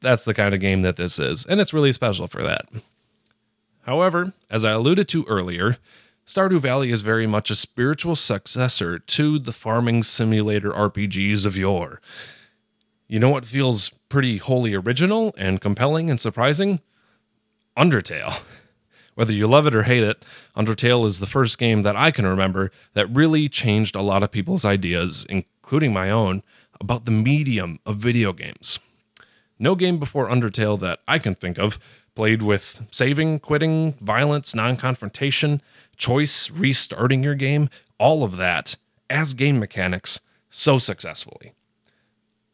That's 0.00 0.24
the 0.24 0.34
kind 0.34 0.54
of 0.54 0.60
game 0.60 0.82
that 0.82 0.96
this 0.96 1.18
is, 1.18 1.46
and 1.46 1.60
it's 1.60 1.72
really 1.72 1.92
special 1.92 2.26
for 2.26 2.42
that. 2.42 2.66
However, 3.82 4.32
as 4.50 4.64
I 4.64 4.72
alluded 4.72 5.08
to 5.08 5.24
earlier, 5.24 5.78
Stardew 6.26 6.60
Valley 6.60 6.90
is 6.90 7.00
very 7.00 7.26
much 7.26 7.50
a 7.50 7.56
spiritual 7.56 8.16
successor 8.16 8.98
to 8.98 9.38
the 9.38 9.52
farming 9.52 10.02
simulator 10.02 10.70
RPGs 10.70 11.46
of 11.46 11.56
yore. 11.56 12.00
You 13.08 13.20
know 13.20 13.30
what 13.30 13.44
feels 13.44 13.90
pretty 14.08 14.38
wholly 14.38 14.74
original 14.74 15.32
and 15.38 15.60
compelling 15.60 16.10
and 16.10 16.20
surprising? 16.20 16.80
Undertale. 17.76 18.42
Whether 19.14 19.32
you 19.32 19.46
love 19.46 19.66
it 19.66 19.74
or 19.74 19.84
hate 19.84 20.02
it, 20.02 20.24
Undertale 20.56 21.06
is 21.06 21.20
the 21.20 21.26
first 21.26 21.58
game 21.58 21.82
that 21.82 21.96
I 21.96 22.10
can 22.10 22.26
remember 22.26 22.70
that 22.92 23.06
really 23.08 23.48
changed 23.48 23.96
a 23.96 24.02
lot 24.02 24.22
of 24.22 24.30
people's 24.30 24.64
ideas, 24.64 25.24
including 25.28 25.92
my 25.92 26.10
own, 26.10 26.42
about 26.80 27.06
the 27.06 27.10
medium 27.10 27.78
of 27.86 27.96
video 27.96 28.34
games. 28.34 28.78
No 29.58 29.74
game 29.74 29.98
before 29.98 30.28
Undertale 30.28 30.78
that 30.80 31.00
I 31.08 31.18
can 31.18 31.34
think 31.34 31.58
of 31.58 31.78
played 32.14 32.42
with 32.42 32.86
saving, 32.90 33.38
quitting, 33.38 33.92
violence, 34.00 34.54
non 34.54 34.76
confrontation, 34.76 35.62
choice, 35.96 36.50
restarting 36.50 37.22
your 37.22 37.34
game, 37.34 37.70
all 37.98 38.22
of 38.22 38.36
that 38.36 38.76
as 39.08 39.34
game 39.34 39.58
mechanics 39.58 40.20
so 40.50 40.78
successfully. 40.78 41.52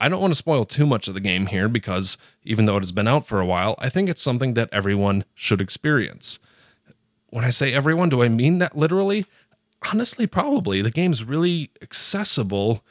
I 0.03 0.09
don't 0.09 0.21
want 0.21 0.33
to 0.33 0.37
spoil 0.39 0.65
too 0.65 0.85
much 0.85 1.07
of 1.07 1.15
the 1.15 1.21
game 1.21 1.47
here 1.47 1.69
because 1.69 2.19
even 2.43 2.65
though 2.65 2.77
it 2.77 2.81
has 2.81 2.91
been 2.91 3.07
out 3.07 3.25
for 3.25 3.39
a 3.39 3.47
while, 3.47 3.77
I 3.79 3.89
think 3.89 4.09
it's 4.09 4.21
something 4.21 4.55
that 4.55 4.69
everyone 4.73 5.25
should 5.33 5.61
experience. 5.61 6.41
When 7.29 7.45
I 7.45 7.51
say 7.51 7.73
everyone, 7.73 8.09
do 8.09 8.21
I 8.21 8.29
mean 8.29 8.59
that 8.59 8.77
literally? 8.77 9.27
Honestly, 9.93 10.27
probably. 10.27 10.83
The 10.83 10.91
game's 10.91 11.23
really 11.23 11.71
accessible, 11.81 12.85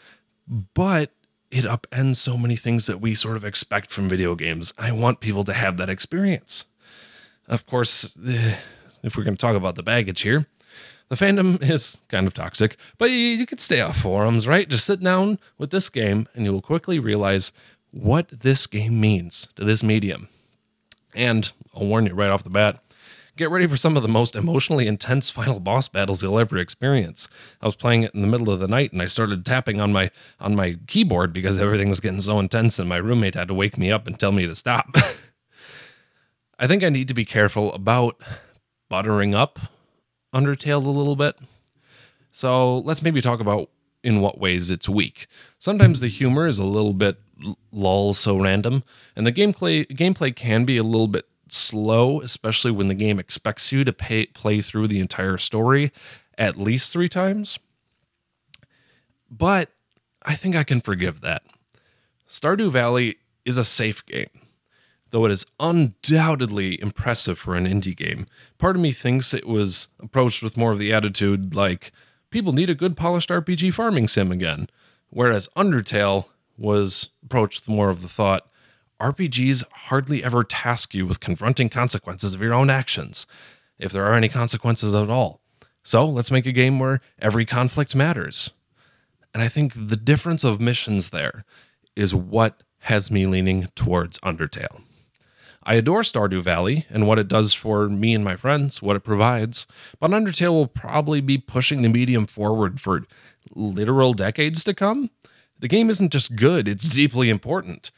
but 0.48 1.12
it 1.50 1.65
upends 1.65 2.15
so 2.15 2.38
many 2.38 2.56
things 2.56 2.86
that 2.86 3.01
we 3.01 3.13
sort 3.13 3.36
of 3.36 3.44
expect 3.44 3.91
from 3.91 4.08
video 4.08 4.34
games. 4.34 4.74
I 4.77 4.94
want 4.94 5.20
people 5.20 5.44
to 5.44 5.53
have 5.53 5.75
that 5.75 5.89
experience. 5.89 6.63
Of 7.46 7.65
course, 7.65 8.15
eh, 8.25 8.56
if 9.03 9.18
we're 9.18 9.25
going 9.25 9.36
to 9.36 9.41
talk 9.46 9.58
about 9.58 9.75
the 9.75 9.84
baggage 9.84 10.22
here, 10.22 10.48
the 11.12 11.18
fandom 11.18 11.62
is 11.62 11.98
kind 12.08 12.25
of 12.25 12.34
toxic, 12.34 12.77
but 12.98 13.10
you, 13.12 13.18
you 13.18 13.46
could 13.46 13.60
stay 13.60 13.82
off 13.82 13.98
forums, 13.98 14.48
right? 14.48 14.70
Just 14.70 14.86
sit 14.86 15.01
down 15.01 15.39
with 15.58 15.70
this 15.70 15.89
game 15.89 16.25
and 16.34 16.46
you 16.46 16.53
will 16.53 16.62
quickly 16.62 17.00
realize 17.00 17.51
what 17.91 18.30
this 18.30 18.65
game 18.65 18.98
means 18.98 19.50
to 19.58 19.65
this 19.65 19.84
medium. 19.84 20.30
And 21.13 21.51
I'll 21.75 21.86
warn 21.86 22.06
you 22.06 22.13
right 22.13 22.30
off 22.30 22.46
the 22.46 22.50
bat 22.50 22.82
get 23.36 23.50
ready 23.50 23.68
for 23.68 23.75
some 23.75 23.98
of 23.98 24.03
the 24.03 24.10
most 24.10 24.36
emotionally 24.36 24.88
intense 24.88 25.30
final 25.30 25.60
boss 25.60 25.88
battles 25.88 26.22
you'll 26.22 26.39
ever 26.39 26.58
experience. 26.58 27.27
I 27.62 27.65
was 27.65 27.75
playing 27.75 28.03
it 28.03 28.13
in 28.13 28.22
the 28.22 28.27
middle 28.27 28.50
of 28.50 28.60
the 28.60 28.68
night 28.68 28.94
and 28.94 29.01
I 29.01 29.06
started 29.06 29.46
tapping 29.46 29.82
on 29.82 29.91
my 29.91 30.12
on 30.39 30.56
my 30.56 30.77
keyboard 30.88 31.34
because 31.34 31.60
everything 31.60 31.89
was 31.89 32.00
getting 32.00 32.22
so 32.22 32.39
intense 32.39 32.80
and 32.80 32.88
my 32.88 32.98
roommate 32.98 33.36
had 33.36 33.50
to 33.50 33.53
wake 33.53 33.77
me 33.77 33.91
up 33.91 34.08
and 34.08 34.18
tell 34.18 34.32
me 34.32 34.46
to 34.46 34.56
stop. 34.56 34.96
I 36.60 36.68
think 36.68 36.84
I 36.84 36.89
need 36.89 37.10
to 37.10 37.13
be 37.13 37.25
careful 37.25 37.74
about 37.74 38.22
buttering 38.89 39.36
up 39.36 39.60
Undertale 40.34 40.86
a 40.86 40.90
little 40.90 41.16
bit. 41.16 41.38
So, 42.32 42.80
let's 42.80 43.02
maybe 43.02 43.22
talk 43.22 43.40
about 43.40 43.70
in 44.04 44.22
what 44.22 44.40
ways 44.40 44.70
it's 44.70 44.90
weak. 44.90 45.28
Sometimes 45.60 46.00
the 46.00 46.08
humor 46.08 46.48
is 46.48 46.60
a 46.60 46.64
little 46.64 46.94
bit 46.94 47.18
lull 47.72 48.14
so 48.14 48.38
random 48.38 48.84
and 49.16 49.26
the 49.26 49.32
gameplay 49.32 49.88
gameplay 49.88 50.36
can 50.36 50.64
be 50.64 50.78
a 50.78 50.84
little 50.84 51.08
bit 51.08 51.26
slow, 51.50 52.22
especially 52.22 52.72
when 52.72 52.88
the 52.88 52.94
game 52.94 53.20
expects 53.20 53.72
you 53.72 53.84
to 53.84 53.92
pay, 53.92 54.28
play 54.28 54.62
through 54.62 54.88
the 54.88 55.00
entire 55.00 55.38
story 55.38 55.92
at 56.38 56.58
least 56.58 56.94
three 56.94 57.10
times. 57.10 57.60
But 59.30 59.70
I 60.24 60.36
think 60.36 60.56
I 60.56 60.64
can 60.64 60.82
forgive 60.82 61.22
that. 61.22 61.44
Stardew 62.28 62.72
Valley 62.72 63.18
is 63.46 63.58
a 63.58 63.64
safe 63.64 64.06
game. 64.06 64.30
Though 65.12 65.25
it 65.25 65.32
is 65.32 65.46
undoubtedly 65.60 66.82
impressive 66.82 67.38
for 67.38 67.56
an 67.56 67.68
indie 67.68 67.96
game, 67.96 68.27
part 68.58 68.77
of 68.77 68.82
me 68.82 68.94
thinks 68.94 69.34
it 69.34 69.46
was 69.46 69.89
approached 70.00 70.41
with 70.41 70.58
more 70.58 70.72
of 70.72 70.80
the 70.80 70.94
attitude 70.94 71.53
like, 71.53 71.91
people 72.30 72.53
need 72.53 72.70
a 72.70 72.75
good 72.75 72.96
polished 72.98 73.30
RPG 73.30 73.74
farming 73.74 74.08
sim 74.08 74.32
again. 74.32 74.70
Whereas 75.10 75.50
Undertale 75.58 76.25
was 76.58 77.10
approached 77.24 77.62
with 77.62 77.75
more 77.75 77.89
of 77.89 78.01
the 78.01 78.08
thought, 78.08 78.48
RPGs 79.01 79.63
hardly 79.72 80.24
ever 80.24 80.44
task 80.44 80.94
you 80.94 81.06
with 81.06 81.20
confronting 81.20 81.68
consequences 81.70 82.34
of 82.34 82.41
your 82.41 82.53
own 82.53 82.70
actions, 82.70 83.27
if 83.77 83.91
there 83.91 84.06
are 84.06 84.13
any 84.13 84.30
consequences 84.30 84.96
at 84.96 85.10
all. 85.10 85.41
So 85.84 86.06
let's 86.06 86.32
make 86.32 86.46
a 86.46 86.51
game 86.51 86.80
where 86.80 87.01
every 87.20 87.46
conflict 87.46 87.96
matters. 87.96 88.51
And 89.34 89.44
I 89.44 89.50
think 89.50 89.74
the 89.75 89.98
difference 89.98 90.44
of 90.46 90.62
missions 90.62 91.10
there 91.10 91.44
is 91.96 92.13
what 92.13 92.63
has 92.82 93.12
me 93.12 93.25
leaning 93.25 93.68
towards 93.75 94.20
Undertale. 94.20 94.82
I 95.63 95.75
adore 95.75 96.01
Stardew 96.01 96.41
Valley 96.41 96.86
and 96.89 97.08
what 97.08 97.20
it 97.20 97.27
does 97.27 97.53
for 97.53 97.88
me 97.88 98.15
and 98.15 98.24
my 98.24 98.36
friends, 98.36 98.82
what 98.82 98.96
it 98.96 99.03
provides, 99.03 99.68
but 100.00 100.12
Undertale 100.12 100.53
will 100.53 100.68
probably 100.68 101.22
be 101.22 101.38
pushing 101.38 101.82
the 101.82 101.89
medium 101.89 102.25
forward 102.25 102.82
for 102.82 103.06
literal 103.53 104.13
decades 104.13 104.63
to 104.63 104.74
come. 104.74 105.12
The 105.60 105.68
game 105.68 105.89
isn't 105.89 106.12
just 106.12 106.36
good, 106.36 106.68
it's 106.68 106.88
deeply 106.88 107.30
important. 107.30 107.91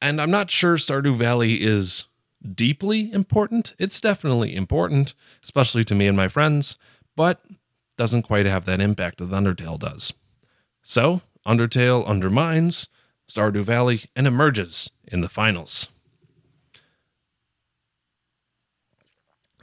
And 0.00 0.20
I'm 0.20 0.30
not 0.30 0.50
sure 0.50 0.76
Stardew 0.76 1.14
Valley 1.14 1.62
is 1.62 2.06
deeply 2.54 3.12
important. 3.12 3.74
It's 3.78 4.00
definitely 4.00 4.54
important, 4.54 5.14
especially 5.42 5.84
to 5.84 5.94
me 5.94 6.06
and 6.06 6.16
my 6.16 6.28
friends, 6.28 6.76
but 7.14 7.40
doesn't 7.96 8.22
quite 8.22 8.46
have 8.46 8.64
that 8.66 8.80
impact 8.80 9.18
that 9.18 9.30
Undertale 9.30 9.78
does. 9.78 10.12
So, 10.82 11.22
Undertale 11.46 12.06
undermines 12.06 12.88
Stardew 13.30 13.62
Valley 13.62 14.02
and 14.14 14.26
emerges 14.26 14.90
in 15.06 15.20
the 15.20 15.28
finals. 15.28 15.88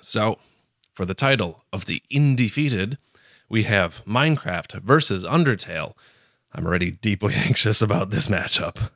So, 0.03 0.37
for 0.93 1.05
the 1.05 1.13
title 1.13 1.63
of 1.71 1.85
the 1.85 2.03
Indefeated, 2.11 2.97
we 3.49 3.63
have 3.63 4.03
Minecraft 4.05 4.81
versus 4.81 5.23
Undertale. 5.23 5.93
I'm 6.53 6.67
already 6.67 6.91
deeply 6.91 7.33
anxious 7.37 7.81
about 7.81 8.09
this 8.09 8.27
matchup. 8.27 8.89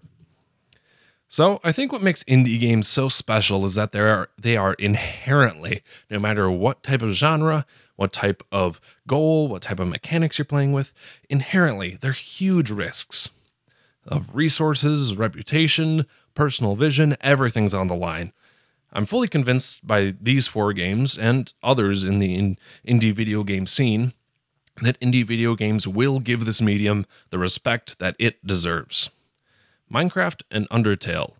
So 1.30 1.60
I 1.64 1.72
think 1.72 1.92
what 1.92 2.02
makes 2.02 2.24
indie 2.26 2.60
games 2.60 2.88
so 2.88 3.10
special 3.10 3.66
is 3.66 3.76
that 3.76 3.92
they 3.92 4.00
are 4.00 4.30
they 4.38 4.56
are 4.56 4.74
inherently, 4.74 5.82
no 6.10 6.20
matter 6.20 6.50
what 6.50 6.84
type 6.84 7.02
of 7.02 7.12
genre, 7.12 7.66
what 7.96 8.14
type 8.14 8.44
of 8.52 8.80
goal, 9.08 9.48
what 9.48 9.64
type 9.64 9.80
of 9.80 9.88
mechanics 9.88 10.38
you're 10.38 10.46
playing 10.46 10.72
with, 10.72 10.94
inherently 11.30 11.98
they're 12.00 12.12
huge 12.12 12.70
risks 12.70 13.30
of 14.06 14.36
resources, 14.36 15.16
reputation, 15.16 16.06
personal 16.34 16.76
vision, 16.76 17.16
everything's 17.22 17.74
on 17.74 17.88
the 17.88 17.96
line. 17.96 18.32
I'm 18.98 19.06
fully 19.06 19.28
convinced 19.28 19.86
by 19.86 20.16
these 20.20 20.48
four 20.48 20.74
games 20.74 21.20
and 21.20 21.54
others 21.62 22.04
in 22.04 22.18
the 22.18 22.34
in- 22.34 22.58
indie 22.86 23.14
video 23.14 23.44
game 23.44 23.68
scene 23.68 24.14
that 24.82 25.00
indie 25.00 25.24
video 25.24 25.54
games 25.54 25.88
will 25.88 26.20
give 26.20 26.46
this 26.46 26.64
medium 26.64 27.06
the 27.30 27.38
respect 27.38 28.00
that 28.00 28.16
it 28.18 28.46
deserves. 28.46 29.12
Minecraft 29.94 30.42
and 30.50 30.68
Undertale, 30.70 31.36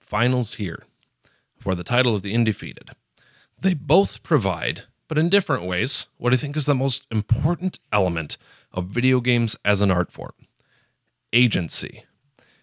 finals 0.00 0.54
here 0.54 0.84
for 1.58 1.74
the 1.74 1.84
title 1.84 2.14
of 2.14 2.22
the 2.22 2.34
Undefeated. 2.34 2.92
They 3.60 3.74
both 3.74 4.22
provide, 4.22 4.84
but 5.08 5.18
in 5.18 5.28
different 5.28 5.64
ways, 5.64 6.06
what 6.16 6.32
I 6.32 6.38
think 6.38 6.56
is 6.56 6.64
the 6.64 6.74
most 6.74 7.06
important 7.10 7.80
element 7.92 8.38
of 8.72 8.86
video 8.86 9.20
games 9.20 9.56
as 9.62 9.82
an 9.82 9.90
art 9.90 10.10
form 10.10 10.32
agency. 11.34 12.06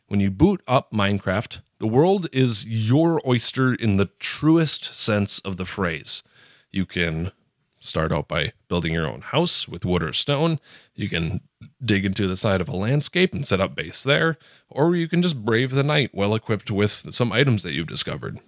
When 0.07 0.19
you 0.19 0.31
boot 0.31 0.63
up 0.67 0.91
Minecraft, 0.91 1.59
the 1.79 1.87
world 1.87 2.27
is 2.31 2.65
your 2.65 3.19
oyster 3.27 3.73
in 3.73 3.97
the 3.97 4.09
truest 4.19 4.95
sense 4.95 5.39
of 5.39 5.57
the 5.57 5.65
phrase. 5.65 6.23
You 6.71 6.85
can 6.85 7.31
start 7.79 8.11
out 8.11 8.27
by 8.27 8.53
building 8.67 8.93
your 8.93 9.07
own 9.07 9.21
house 9.21 9.67
with 9.67 9.85
wood 9.85 10.01
or 10.03 10.13
stone. 10.13 10.59
You 10.95 11.09
can 11.09 11.41
dig 11.83 12.05
into 12.05 12.27
the 12.27 12.37
side 12.37 12.61
of 12.61 12.69
a 12.69 12.75
landscape 12.75 13.33
and 13.33 13.45
set 13.45 13.61
up 13.61 13.75
base 13.75 14.01
there, 14.03 14.37
or 14.69 14.95
you 14.95 15.07
can 15.07 15.21
just 15.21 15.43
brave 15.45 15.71
the 15.71 15.83
night 15.83 16.11
well 16.13 16.33
equipped 16.33 16.71
with 16.71 17.13
some 17.13 17.31
items 17.31 17.63
that 17.63 17.73
you've 17.73 17.87
discovered. 17.87 18.39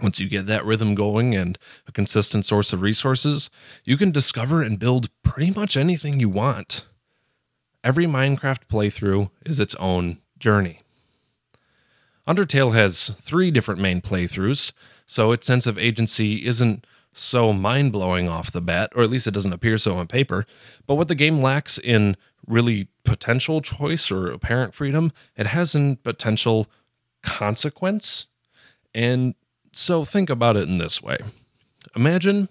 Once 0.00 0.20
you 0.20 0.28
get 0.28 0.46
that 0.46 0.64
rhythm 0.64 0.94
going 0.94 1.34
and 1.34 1.58
a 1.86 1.92
consistent 1.92 2.44
source 2.44 2.72
of 2.72 2.82
resources, 2.82 3.50
you 3.84 3.96
can 3.96 4.10
discover 4.10 4.60
and 4.62 4.78
build 4.78 5.08
pretty 5.22 5.50
much 5.50 5.76
anything 5.76 6.20
you 6.20 6.28
want. 6.28 6.84
Every 7.82 8.06
Minecraft 8.06 8.66
playthrough 8.70 9.30
is 9.44 9.58
its 9.58 9.74
own 9.76 10.18
journey. 10.38 10.80
Undertale 12.26 12.74
has 12.74 13.10
three 13.10 13.50
different 13.50 13.80
main 13.80 14.00
playthroughs, 14.00 14.72
so 15.06 15.32
its 15.32 15.46
sense 15.46 15.66
of 15.66 15.78
agency 15.78 16.44
isn't 16.44 16.86
so 17.12 17.52
mind 17.52 17.92
blowing 17.92 18.28
off 18.28 18.52
the 18.52 18.60
bat, 18.60 18.92
or 18.94 19.02
at 19.02 19.10
least 19.10 19.26
it 19.26 19.34
doesn't 19.34 19.52
appear 19.52 19.78
so 19.78 19.96
on 19.96 20.06
paper. 20.06 20.44
But 20.86 20.96
what 20.96 21.08
the 21.08 21.14
game 21.14 21.40
lacks 21.40 21.78
in 21.78 22.16
really 22.46 22.88
potential 23.04 23.60
choice 23.60 24.10
or 24.10 24.30
apparent 24.30 24.74
freedom, 24.74 25.12
it 25.36 25.46
has 25.46 25.74
in 25.74 25.96
potential 25.96 26.66
consequence. 27.22 28.26
And 28.94 29.34
so 29.72 30.04
think 30.04 30.28
about 30.30 30.56
it 30.56 30.68
in 30.68 30.78
this 30.78 31.02
way 31.02 31.18
Imagine 31.94 32.48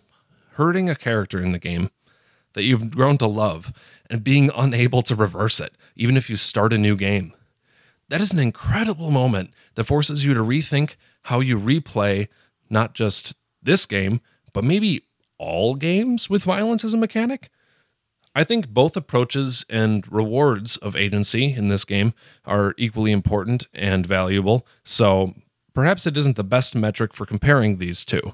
hurting 0.53 0.89
a 0.89 0.96
character 0.96 1.41
in 1.41 1.51
the 1.51 1.60
game 1.60 1.91
that 2.53 2.63
you've 2.63 2.91
grown 2.91 3.17
to 3.17 3.27
love 3.27 3.74
and 4.10 4.24
being 4.24 4.50
unable 4.55 5.01
to 5.03 5.15
reverse 5.15 5.60
it, 5.60 5.74
even 5.96 6.15
if 6.15 6.29
you 6.29 6.38
start 6.38 6.72
a 6.72 6.77
new 6.77 6.96
game. 6.96 7.34
That 8.09 8.21
is 8.21 8.31
an 8.31 8.39
incredible 8.39 9.12
moment 9.12 9.51
that 9.75 9.85
forces 9.85 10.24
you 10.24 10.33
to 10.33 10.41
rethink 10.41 10.95
how 11.24 11.39
you 11.39 11.59
replay 11.59 12.27
not 12.69 12.93
just 12.93 13.35
this 13.62 13.85
game, 13.85 14.21
but 14.53 14.63
maybe 14.63 15.03
all 15.38 15.75
games 15.75 16.29
with 16.29 16.43
violence 16.43 16.83
as 16.83 16.93
a 16.93 16.97
mechanic? 16.97 17.50
I 18.33 18.43
think 18.43 18.69
both 18.69 18.97
approaches 18.97 19.65
and 19.69 20.12
rewards 20.12 20.77
of 20.77 20.95
agency 20.95 21.53
in 21.53 21.69
this 21.69 21.85
game 21.85 22.13
are 22.43 22.74
equally 22.77 23.12
important 23.12 23.67
and 23.74 24.05
valuable, 24.05 24.67
so 24.83 25.33
perhaps 25.74 26.05
it 26.05 26.17
isn't 26.17 26.35
the 26.35 26.43
best 26.43 26.75
metric 26.75 27.13
for 27.13 27.25
comparing 27.25 27.77
these 27.77 28.03
two. 28.03 28.33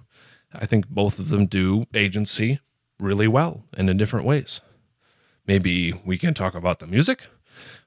I 0.54 0.66
think 0.66 0.90
both 0.90 1.20
of 1.20 1.30
them 1.30 1.46
do 1.46 1.86
agency 1.94 2.60
really 3.00 3.28
well 3.28 3.64
and 3.74 3.90
in 3.90 3.98
different 3.98 4.26
ways. 4.26 4.62
Maybe 5.46 5.94
we 6.04 6.18
can 6.18 6.34
talk 6.34 6.56
about 6.56 6.80
the 6.80 6.88
music? 6.88 7.28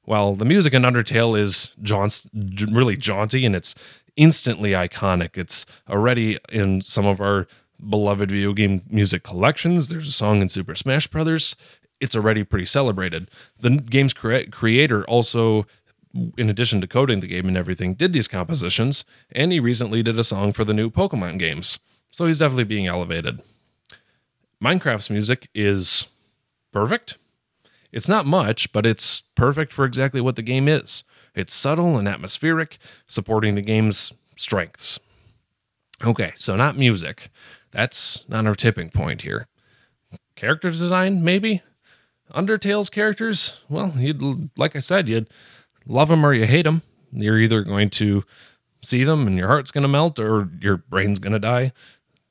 Well, 0.07 0.35
the 0.35 0.45
music 0.45 0.75
in 0.75 0.83
Undertale 0.83 1.39
is 1.39 1.73
jaunts, 1.83 2.29
really 2.35 2.97
jaunty 2.97 3.47
and 3.47 3.57
it's 3.57 3.75
instantly 4.17 4.71
iconic. 4.71 5.37
It's 5.37 5.67
already 5.89 6.39
in 6.53 6.83
some 6.83 7.07
of 7.07 7.21
our 7.21 7.47
beloved 7.89 8.31
video 8.31 8.53
game 8.53 8.83
music 8.89 9.23
collections. 9.23 9.89
There's 9.89 10.09
a 10.09 10.13
song 10.13 10.41
in 10.43 10.49
Super 10.49 10.75
Smash 10.75 11.07
Brothers. 11.07 11.57
It's 12.01 12.15
already 12.15 12.45
pretty 12.45 12.67
celebrated. 12.67 13.31
The 13.59 13.71
game's 13.71 14.13
cre- 14.13 14.51
creator 14.51 15.05
also, 15.05 15.67
in 16.37 16.51
addition 16.51 16.81
to 16.81 16.87
coding 16.87 17.21
the 17.21 17.27
game 17.27 17.49
and 17.49 17.57
everything, 17.57 17.95
did 17.95 18.13
these 18.13 18.29
compositions, 18.29 19.05
and 19.33 19.53
he 19.53 19.61
recently 19.61 20.03
did 20.03 20.19
a 20.19 20.25
song 20.25 20.53
for 20.53 20.65
the 20.65 20.75
new 20.75 20.91
Pokemon 20.91 21.39
games. 21.39 21.79
So 22.13 22.27
he's 22.27 22.41
definitely 22.41 22.65
being 22.65 22.87
elevated. 22.87 23.43
Minecraft's 24.63 25.11
music 25.11 25.49
is 25.55 26.07
perfect. 26.73 27.17
It's 27.95 28.09
not 28.09 28.27
much, 28.27 28.73
but 28.73 28.85
it's 28.85 29.23
perfect 29.37 29.73
for 29.73 29.85
exactly 29.85 30.21
what 30.21 30.35
the 30.35 30.43
game 30.43 30.67
is. 30.67 31.05
It's 31.33 31.55
subtle 31.55 31.97
and 31.97 32.09
atmospheric, 32.09 32.79
supporting 33.07 33.55
the 33.55 33.63
game's 33.63 34.13
strengths. 34.35 34.99
Okay, 36.05 36.33
so 36.35 36.57
not 36.57 36.77
music. 36.77 37.31
That's 37.71 38.29
not 38.29 38.49
our 38.49 38.57
tipping 38.57 38.91
point 38.91 39.23
here. 39.23 39.47
Character 40.35 40.71
design, 40.71 41.23
maybe? 41.23 41.63
Undertale's 42.33 42.91
characters, 42.91 43.63
well, 43.69 43.93
you'd 43.97 44.51
like 44.59 44.75
I 44.75 44.81
said, 44.81 45.09
you'd 45.09 45.31
love 45.87 46.09
them 46.09 46.27
or 46.27 46.35
you 46.35 46.47
hate 46.47 46.63
them. 46.63 46.83
You're 47.13 47.39
either 47.39 47.63
going 47.63 47.91
to 47.91 48.25
see 48.83 49.05
them 49.05 49.29
and 49.29 49.39
your 49.39 49.47
heart's 49.47 49.71
going 49.71 49.83
to 49.83 49.89
melt 49.89 50.19
or 50.19 50.51
your 50.61 50.79
brain's 50.79 51.21
going 51.21 51.33
to 51.33 51.39
die. 51.39 51.73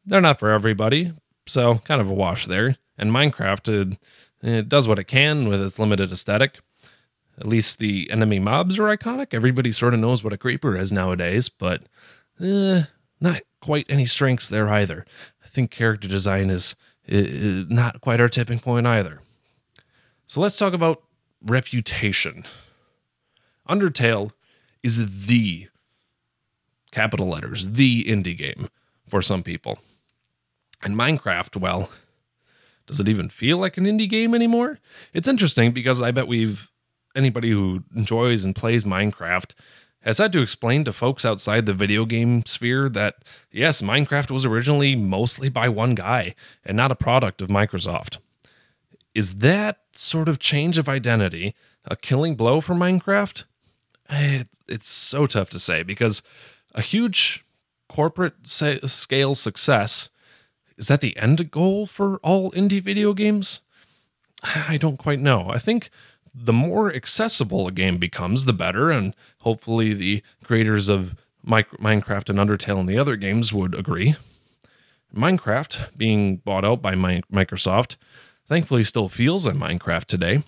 They're 0.06 0.20
not 0.20 0.40
for 0.40 0.52
everybody, 0.52 1.14
so 1.46 1.76
kind 1.86 2.02
of 2.02 2.10
a 2.10 2.14
wash 2.14 2.48
there. 2.48 2.76
And 2.98 3.12
Minecraft, 3.12 3.94
uh, 3.94 3.96
it, 4.44 4.70
does 4.70 4.88
what 4.88 5.00
it 5.00 5.06
can 5.06 5.48
with 5.48 5.62
its 5.62 5.80
limited 5.80 6.12
aesthetic. 6.12 6.60
At 7.40 7.48
least 7.48 7.80
the 7.80 8.10
enemy 8.12 8.40
mobs 8.40 8.78
are 8.78 8.96
iconic. 8.96 9.34
Everybody 9.34 9.72
sort 9.72 9.94
of 9.94 10.00
knows 10.00 10.24
what 10.24 10.34
a 10.34 10.38
creeper 10.38 10.76
is 10.76 10.92
nowadays, 10.92 11.50
but 11.50 11.84
eh, 12.40 12.84
not 13.20 13.42
quite 13.60 13.86
any 13.90 14.06
strengths 14.06 14.48
there 14.48 14.70
either. 14.70 15.06
I 15.44 15.48
think 15.48 15.72
character 15.72 16.08
design 16.08 16.50
is, 16.50 16.76
is 17.08 17.70
not 17.70 18.02
quite 18.02 18.22
our 18.22 18.30
tipping 18.30 18.60
point 18.60 18.86
either. 18.86 19.22
So 20.26 20.42
let's 20.42 20.58
talk 20.58 20.74
about 20.74 21.02
reputation. 21.42 22.46
Undertale 23.68 24.32
is 24.84 25.26
the 25.26 25.70
capital 26.92 27.28
letters, 27.28 27.72
the 27.72 28.04
indie 28.04 28.38
game 28.38 28.70
for 29.08 29.22
some 29.22 29.42
people. 29.42 29.80
And 30.84 30.96
Minecraft, 30.96 31.56
well, 31.56 31.90
does 32.88 33.00
it 33.00 33.10
even 33.10 33.30
feel 33.30 33.58
like 33.58 33.78
an 33.78 33.86
indie 33.86 34.10
game 34.10 34.34
anymore? 34.34 34.80
It's 35.14 35.28
interesting 35.28 35.72
because 35.72 36.02
I 36.02 36.12
bet 36.12 36.28
we've 36.28 36.70
anybody 37.16 37.52
who 37.52 37.84
enjoys 37.96 38.44
and 38.44 38.56
plays 38.56 38.86
Minecraft 38.86 39.52
has 40.02 40.18
had 40.18 40.34
to 40.34 40.42
explain 40.42 40.84
to 40.84 40.92
folks 40.92 41.24
outside 41.24 41.66
the 41.66 41.74
video 41.74 42.06
game 42.06 42.46
sphere 42.46 42.90
that 42.90 43.24
yes, 43.52 43.82
Minecraft 43.82 44.32
was 44.32 44.46
originally 44.46 44.96
mostly 44.96 45.50
by 45.50 45.70
one 45.70 45.96
guy 45.96 46.36
and 46.66 46.76
not 46.76 46.92
a 46.92 46.96
product 46.96 47.42
of 47.42 47.48
Microsoft. 47.48 48.18
Is 49.16 49.40
that 49.40 49.80
sort 49.94 50.28
of 50.28 50.40
change 50.40 50.78
of 50.78 50.90
identity 50.90 51.56
a 51.86 51.96
killing 51.96 52.36
blow 52.36 52.60
for 52.60 52.74
Minecraft? 52.74 53.46
Eh, 54.10 54.44
it's 54.68 54.90
so 54.90 55.26
tough 55.26 55.50
to 55.52 55.60
say 55.60 55.84
because 55.84 56.22
a 56.76 56.82
huge 56.82 57.46
corporate 57.88 58.48
scale 58.48 59.36
success 59.36 60.10
is 60.78 60.88
that 60.88 61.02
the 61.02 61.16
end 61.18 61.52
goal 61.52 61.86
for 61.86 62.18
all 62.18 62.52
indie 62.52 62.82
video 62.82 63.14
games? 63.14 63.62
I 64.44 64.78
don't 64.78 64.98
quite 64.98 65.20
know. 65.20 65.50
I 65.50 65.58
think 65.58 65.90
the 66.36 66.54
more 66.54 66.94
accessible 66.94 67.68
a 67.68 67.72
game 67.72 67.98
becomes, 67.98 68.46
the 68.46 68.54
better, 68.54 68.90
and 68.90 69.16
hopefully 69.40 69.94
the 69.94 70.24
creators 70.44 70.90
of 70.90 71.16
Minecraft 71.46 72.30
and 72.30 72.40
Undertale 72.40 72.80
and 72.80 72.90
the 72.90 72.98
other 72.98 73.16
games 73.16 73.54
would 73.54 73.76
agree. 73.76 74.16
Minecraft, 75.16 75.96
being 75.96 76.38
bought 76.38 76.66
out 76.66 76.82
by 76.82 76.96
Microsoft, 76.96 77.98
thankfully 78.48 78.84
still 78.84 79.10
feels 79.10 79.46
like 79.46 79.56
Minecraft 79.56 80.06
today. 80.06 80.44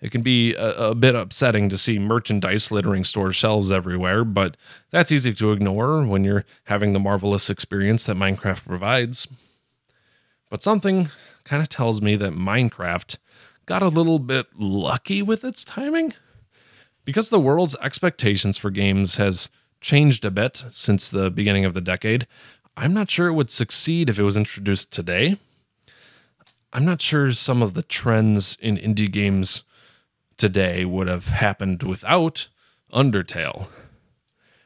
It 0.00 0.10
can 0.10 0.22
be 0.22 0.54
a, 0.54 0.90
a, 0.90 0.94
bit 0.94 1.14
upsetting 1.14 1.68
to 1.70 1.78
see 1.78 1.98
merchandise 1.98 2.70
littering 2.70 3.04
store 3.04 3.32
shelves 3.32 3.72
everywhere, 3.72 4.24
but 4.24 4.56
that's 4.90 5.10
easy 5.10 5.32
to 5.34 5.52
ignore 5.52 6.04
when 6.04 6.22
you're 6.22 6.44
having 6.64 6.92
the 6.92 7.00
marvelous 7.00 7.48
experience 7.48 8.04
that 8.04 8.16
Minecraft 8.16 8.66
provides. 8.66 9.26
But 10.50 10.62
something 10.62 11.08
kind 11.44 11.62
of 11.62 11.68
tells 11.68 12.02
me 12.02 12.14
that 12.16 12.34
Minecraft 12.34 13.16
got 13.64 13.82
a 13.82 13.88
little 13.88 14.18
bit 14.18 14.46
lucky 14.56 15.22
with 15.22 15.44
its 15.44 15.64
timing. 15.64 16.12
Because 17.04 17.30
the 17.30 17.40
world's 17.40 17.76
expectations 17.82 18.58
for 18.58 18.70
games 18.70 19.16
has 19.16 19.48
changed 19.80 20.24
a 20.24 20.30
bit 20.30 20.64
since 20.72 21.08
the 21.08 21.30
beginning 21.30 21.64
of 21.64 21.72
the 21.72 21.80
decade, 21.80 22.26
I'm 22.76 22.92
not 22.92 23.10
sure 23.10 23.28
it 23.28 23.34
would 23.34 23.50
succeed 23.50 24.10
if 24.10 24.18
it 24.18 24.24
was 24.24 24.36
introduced 24.36 24.92
today. 24.92 25.38
I'm 26.72 26.84
not 26.84 27.00
sure 27.00 27.32
some 27.32 27.62
of 27.62 27.74
the 27.74 27.82
trends 27.82 28.58
in 28.60 28.76
indie 28.76 29.10
games 29.10 29.62
today 30.36 30.84
would 30.84 31.08
have 31.08 31.26
happened 31.26 31.82
without 31.82 32.48
Undertale. 32.92 33.68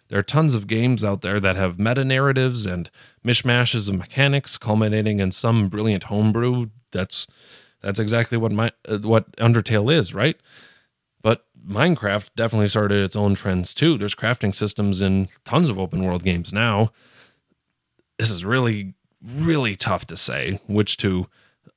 There 0.09 0.19
are 0.19 0.25
tons 0.25 0.55
of 0.55 0.67
games 0.67 1.05
out 1.05 1.23
there 1.23 1.39
that 1.39 1.57
have 1.57 1.79
meta 1.79 2.05
narratives 2.05 2.67
and 2.67 2.91
mishmashes 3.25 3.89
of 3.89 3.97
mechanics, 3.97 4.59
culminating 4.59 5.21
in 5.21 5.31
some 5.31 5.69
brilliant 5.69 6.05
homebrew. 6.05 6.71
That's 6.91 7.29
that's 7.81 8.01
exactly 8.01 8.37
what 8.37 8.53
my 8.53 8.73
uh, 8.89 8.99
what 8.99 9.31
Undertale 9.37 9.93
is, 9.93 10.13
right? 10.13 10.37
But 11.23 11.47
Minecraft 11.65 12.31
definitely 12.35 12.69
started 12.69 13.05
its 13.05 13.15
own 13.15 13.37
trends 13.37 13.73
too. 13.73 13.97
There's 13.99 14.15
crafting 14.17 14.55
systems 14.55 15.01
in 15.01 15.29
tons 15.45 15.69
of 15.69 15.79
open 15.79 16.03
world 16.05 16.25
games 16.25 16.53
now. 16.53 16.91
This 18.19 18.31
is 18.31 18.45
really 18.45 18.95
really 19.23 19.77
tough 19.77 20.07
to 20.07 20.17
say 20.17 20.61
which 20.67 20.97
two 20.97 21.29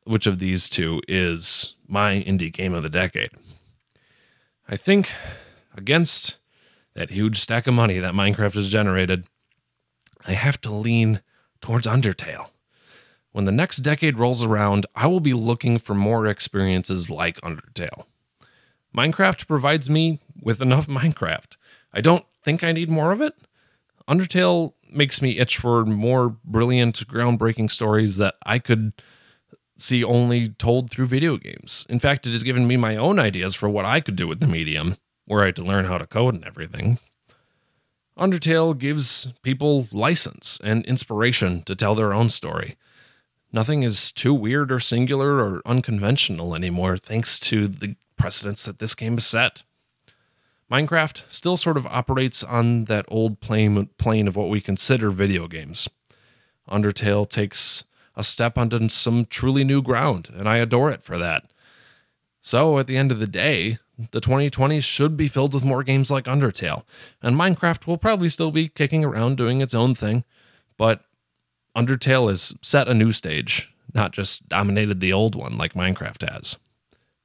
which 0.06 0.26
of 0.26 0.40
these 0.40 0.70
two 0.70 1.02
is 1.08 1.76
my 1.88 2.24
indie 2.26 2.52
game 2.52 2.74
of 2.74 2.84
the 2.84 2.90
decade. 2.90 3.30
I 4.68 4.78
think 4.78 5.12
against 5.76 6.38
that 6.94 7.10
huge 7.10 7.40
stack 7.40 7.68
of 7.68 7.74
money 7.74 8.00
that 8.00 8.14
Minecraft 8.14 8.54
has 8.54 8.70
generated, 8.70 9.26
I 10.26 10.34
have 10.34 10.62
to 10.62 10.72
lean 10.72 11.22
towards 11.62 11.88
Undertale. 11.88 12.50
When 13.32 13.46
the 13.46 13.52
next 13.52 13.78
decade 13.78 14.20
rolls 14.20 14.44
around, 14.44 14.86
I 14.96 15.08
will 15.08 15.20
be 15.20 15.34
looking 15.34 15.80
for 15.80 15.96
more 15.96 16.28
experiences 16.28 17.10
like 17.10 17.42
Undertale. 17.42 18.06
Minecraft 18.96 19.48
provides 19.48 19.90
me 19.90 20.20
with 20.42 20.62
enough 20.62 20.88
Minecraft. 20.88 21.58
I 21.92 22.02
don't 22.02 22.26
think 22.44 22.64
I 22.64 22.72
need 22.72 22.90
more 22.90 23.12
of 23.12 23.22
it. 23.22 23.34
Undertale 24.08 24.74
makes 24.92 25.22
me 25.22 25.40
itch 25.40 25.58
for 25.58 25.84
more 25.84 26.38
brilliant, 26.46 27.08
groundbreaking 27.08 27.72
stories 27.72 28.18
that 28.18 28.36
I 28.46 28.60
could 28.60 28.94
see 29.84 30.04
only 30.04 30.50
told 30.50 30.90
through 30.90 31.08
video 31.08 31.38
games. 31.38 31.86
In 31.90 32.00
fact, 32.00 32.26
it 32.26 32.34
has 32.34 32.44
given 32.44 32.68
me 32.68 32.78
my 32.78 32.96
own 32.96 33.20
ideas 33.20 33.56
for 33.56 33.70
what 33.70 33.86
I 33.86 34.00
could 34.00 34.16
do 34.16 34.28
with 34.28 34.40
the 34.40 34.48
medium 34.48 34.98
were 35.28 35.44
I 35.44 35.48
had 35.48 35.56
to 35.58 35.64
learn 35.64 35.86
how 35.86 35.98
to 35.98 36.08
code 36.08 36.36
and 36.36 36.46
everything. 36.46 37.00
Undertale 38.18 38.78
gives 38.78 39.28
people 39.42 39.88
license 39.92 40.60
and 40.64 40.86
inspiration 40.86 41.64
to 41.64 41.76
tell 41.76 41.96
their 41.96 42.14
own 42.14 42.30
story. 42.30 42.76
Nothing 43.52 43.84
is 43.84 44.12
too 44.12 44.34
weird 44.34 44.72
or 44.72 44.80
singular 44.80 45.38
or 45.38 45.62
unconventional 45.66 46.56
anymore, 46.56 46.98
thanks 46.98 47.40
to 47.40 47.68
the 47.68 47.96
precedents 48.18 48.66
that 48.66 48.80
this 48.80 48.96
game 48.96 49.14
has 49.16 49.26
set. 49.26 49.64
Minecraft 50.72 51.24
still 51.30 51.58
sort 51.58 51.78
of 51.78 51.86
operates 51.88 52.44
on 52.44 52.86
that 52.86 53.06
old 53.10 53.40
plane, 53.40 53.90
plane 53.98 54.28
of 54.28 54.36
what 54.36 54.50
we 54.50 54.60
consider 54.60 55.12
video 55.12 55.48
games. 55.48 55.88
Undertale 56.70 57.30
takes 57.30 57.84
a 58.16 58.24
step 58.24 58.58
onto 58.58 58.90
some 58.90 59.26
truly 59.26 59.64
new 59.64 59.82
ground, 59.82 60.30
and 60.36 60.48
I 60.48 60.58
adore 60.58 60.92
it 60.92 61.04
for 61.04 61.18
that. 61.18 61.46
So, 62.42 62.78
at 62.78 62.88
the 62.88 62.98
end 62.98 63.12
of 63.12 63.20
the 63.20 63.28
day, 63.28 63.80
the 64.12 64.22
2020s 64.22 64.84
should 64.84 65.16
be 65.16 65.28
filled 65.28 65.54
with 65.54 65.64
more 65.64 65.84
games 65.84 66.12
like 66.12 66.26
Undertale, 66.26 66.84
and 67.22 67.36
Minecraft 67.36 67.88
will 67.88 67.98
probably 67.98 68.30
still 68.30 68.52
be 68.52 68.68
kicking 68.68 69.04
around 69.06 69.38
doing 69.38 69.62
its 69.62 69.74
own 69.74 69.96
thing, 69.96 70.24
but 70.78 71.06
Undertale 71.76 72.30
has 72.30 72.54
set 72.62 72.88
a 72.88 72.94
new 72.94 73.12
stage, 73.12 73.74
not 73.94 74.12
just 74.12 74.50
dominated 74.50 75.00
the 75.00 75.14
old 75.14 75.36
one 75.36 75.58
like 75.58 75.74
Minecraft 75.74 76.30
has. 76.32 76.58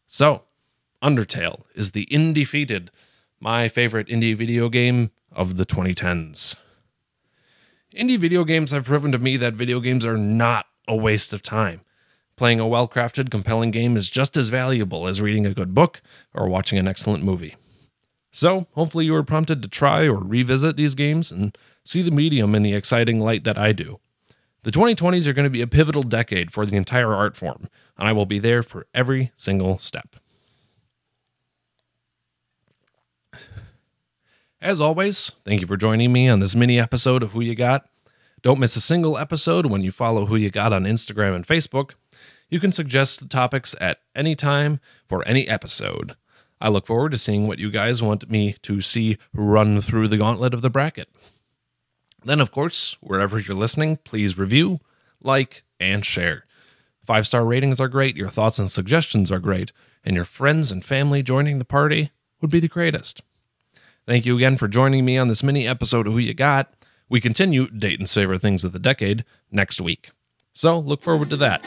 So, 0.06 0.42
Undertale 1.02 1.62
is 1.74 1.92
the 1.92 2.08
undefeated, 2.12 2.90
my 3.40 3.68
favorite 3.68 4.08
indie 4.08 4.36
video 4.36 4.68
game 4.68 5.10
of 5.32 5.56
the 5.56 5.66
2010s. 5.66 6.56
Indie 7.94 8.18
video 8.18 8.44
games 8.44 8.70
have 8.70 8.84
proven 8.84 9.12
to 9.12 9.18
me 9.18 9.36
that 9.36 9.54
video 9.54 9.80
games 9.80 10.04
are 10.04 10.16
not 10.16 10.66
a 10.88 10.96
waste 10.96 11.32
of 11.32 11.42
time. 11.42 11.82
Playing 12.36 12.60
a 12.60 12.66
well 12.66 12.88
crafted, 12.88 13.30
compelling 13.30 13.70
game 13.70 13.96
is 13.96 14.10
just 14.10 14.36
as 14.36 14.48
valuable 14.48 15.06
as 15.06 15.20
reading 15.20 15.44
a 15.44 15.54
good 15.54 15.74
book 15.74 16.00
or 16.34 16.48
watching 16.48 16.78
an 16.78 16.88
excellent 16.88 17.22
movie. 17.22 17.56
So, 18.30 18.66
hopefully, 18.72 19.06
you 19.06 19.14
are 19.14 19.22
prompted 19.22 19.62
to 19.62 19.68
try 19.68 20.06
or 20.06 20.18
revisit 20.18 20.76
these 20.76 20.94
games 20.94 21.32
and 21.32 21.56
see 21.84 22.02
the 22.02 22.10
medium 22.10 22.54
in 22.54 22.62
the 22.62 22.74
exciting 22.74 23.20
light 23.20 23.44
that 23.44 23.58
I 23.58 23.72
do. 23.72 24.00
The 24.62 24.70
2020s 24.70 25.26
are 25.26 25.32
going 25.32 25.46
to 25.46 25.50
be 25.50 25.62
a 25.62 25.66
pivotal 25.66 26.02
decade 26.02 26.52
for 26.52 26.66
the 26.66 26.76
entire 26.76 27.14
art 27.14 27.36
form, 27.36 27.68
and 27.96 28.06
I 28.06 28.12
will 28.12 28.26
be 28.26 28.38
there 28.38 28.62
for 28.62 28.86
every 28.92 29.32
single 29.34 29.78
step. 29.78 30.16
As 34.60 34.80
always, 34.80 35.32
thank 35.44 35.60
you 35.60 35.66
for 35.66 35.76
joining 35.76 36.12
me 36.12 36.28
on 36.28 36.40
this 36.40 36.56
mini 36.56 36.78
episode 36.80 37.22
of 37.22 37.30
Who 37.30 37.40
You 37.40 37.54
Got. 37.54 37.88
Don't 38.40 38.60
miss 38.60 38.76
a 38.76 38.80
single 38.80 39.18
episode 39.18 39.66
when 39.66 39.82
you 39.82 39.90
follow 39.90 40.26
Who 40.26 40.36
You 40.36 40.50
Got 40.50 40.72
on 40.72 40.84
Instagram 40.84 41.34
and 41.34 41.46
Facebook. 41.46 41.92
You 42.48 42.60
can 42.60 42.70
suggest 42.70 43.28
topics 43.30 43.74
at 43.80 43.98
any 44.14 44.36
time 44.36 44.78
for 45.08 45.26
any 45.26 45.48
episode. 45.48 46.14
I 46.60 46.68
look 46.68 46.86
forward 46.86 47.12
to 47.12 47.18
seeing 47.18 47.48
what 47.48 47.58
you 47.58 47.70
guys 47.70 48.00
want 48.00 48.30
me 48.30 48.54
to 48.62 48.80
see 48.80 49.18
run 49.34 49.80
through 49.80 50.06
the 50.08 50.16
gauntlet 50.16 50.54
of 50.54 50.62
the 50.62 50.70
bracket. 50.70 51.08
Then, 52.24 52.40
of 52.40 52.52
course, 52.52 52.96
wherever 53.00 53.40
you're 53.40 53.56
listening, 53.56 53.96
please 54.04 54.38
review, 54.38 54.80
like, 55.20 55.64
and 55.80 56.04
share. 56.04 56.46
Five 57.04 57.26
star 57.26 57.44
ratings 57.44 57.80
are 57.80 57.88
great, 57.88 58.16
your 58.16 58.28
thoughts 58.28 58.58
and 58.60 58.70
suggestions 58.70 59.32
are 59.32 59.40
great, 59.40 59.72
and 60.04 60.14
your 60.14 60.24
friends 60.24 60.70
and 60.70 60.84
family 60.84 61.24
joining 61.24 61.58
the 61.58 61.64
party 61.64 62.12
would 62.40 62.50
be 62.50 62.60
the 62.60 62.68
greatest. 62.68 63.20
Thank 64.06 64.26
you 64.26 64.36
again 64.36 64.56
for 64.56 64.68
joining 64.68 65.04
me 65.04 65.18
on 65.18 65.28
this 65.28 65.42
mini 65.42 65.66
episode 65.66 66.06
of 66.06 66.12
Who 66.12 66.18
You 66.20 66.34
Got. 66.34 66.72
We 67.10 67.20
continue 67.20 67.68
Dayton's 67.70 68.12
favorite 68.12 68.42
things 68.42 68.64
of 68.64 68.72
the 68.72 68.78
decade 68.78 69.24
next 69.50 69.80
week. 69.80 70.10
So 70.52 70.78
look 70.78 71.00
forward 71.00 71.30
to 71.30 71.36
that. 71.38 71.66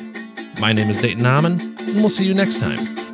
My 0.60 0.72
name 0.72 0.90
is 0.90 1.02
Dayton 1.02 1.26
Hammond, 1.26 1.62
and 1.80 1.96
we'll 1.96 2.10
see 2.10 2.26
you 2.26 2.34
next 2.34 2.60
time. 2.60 3.11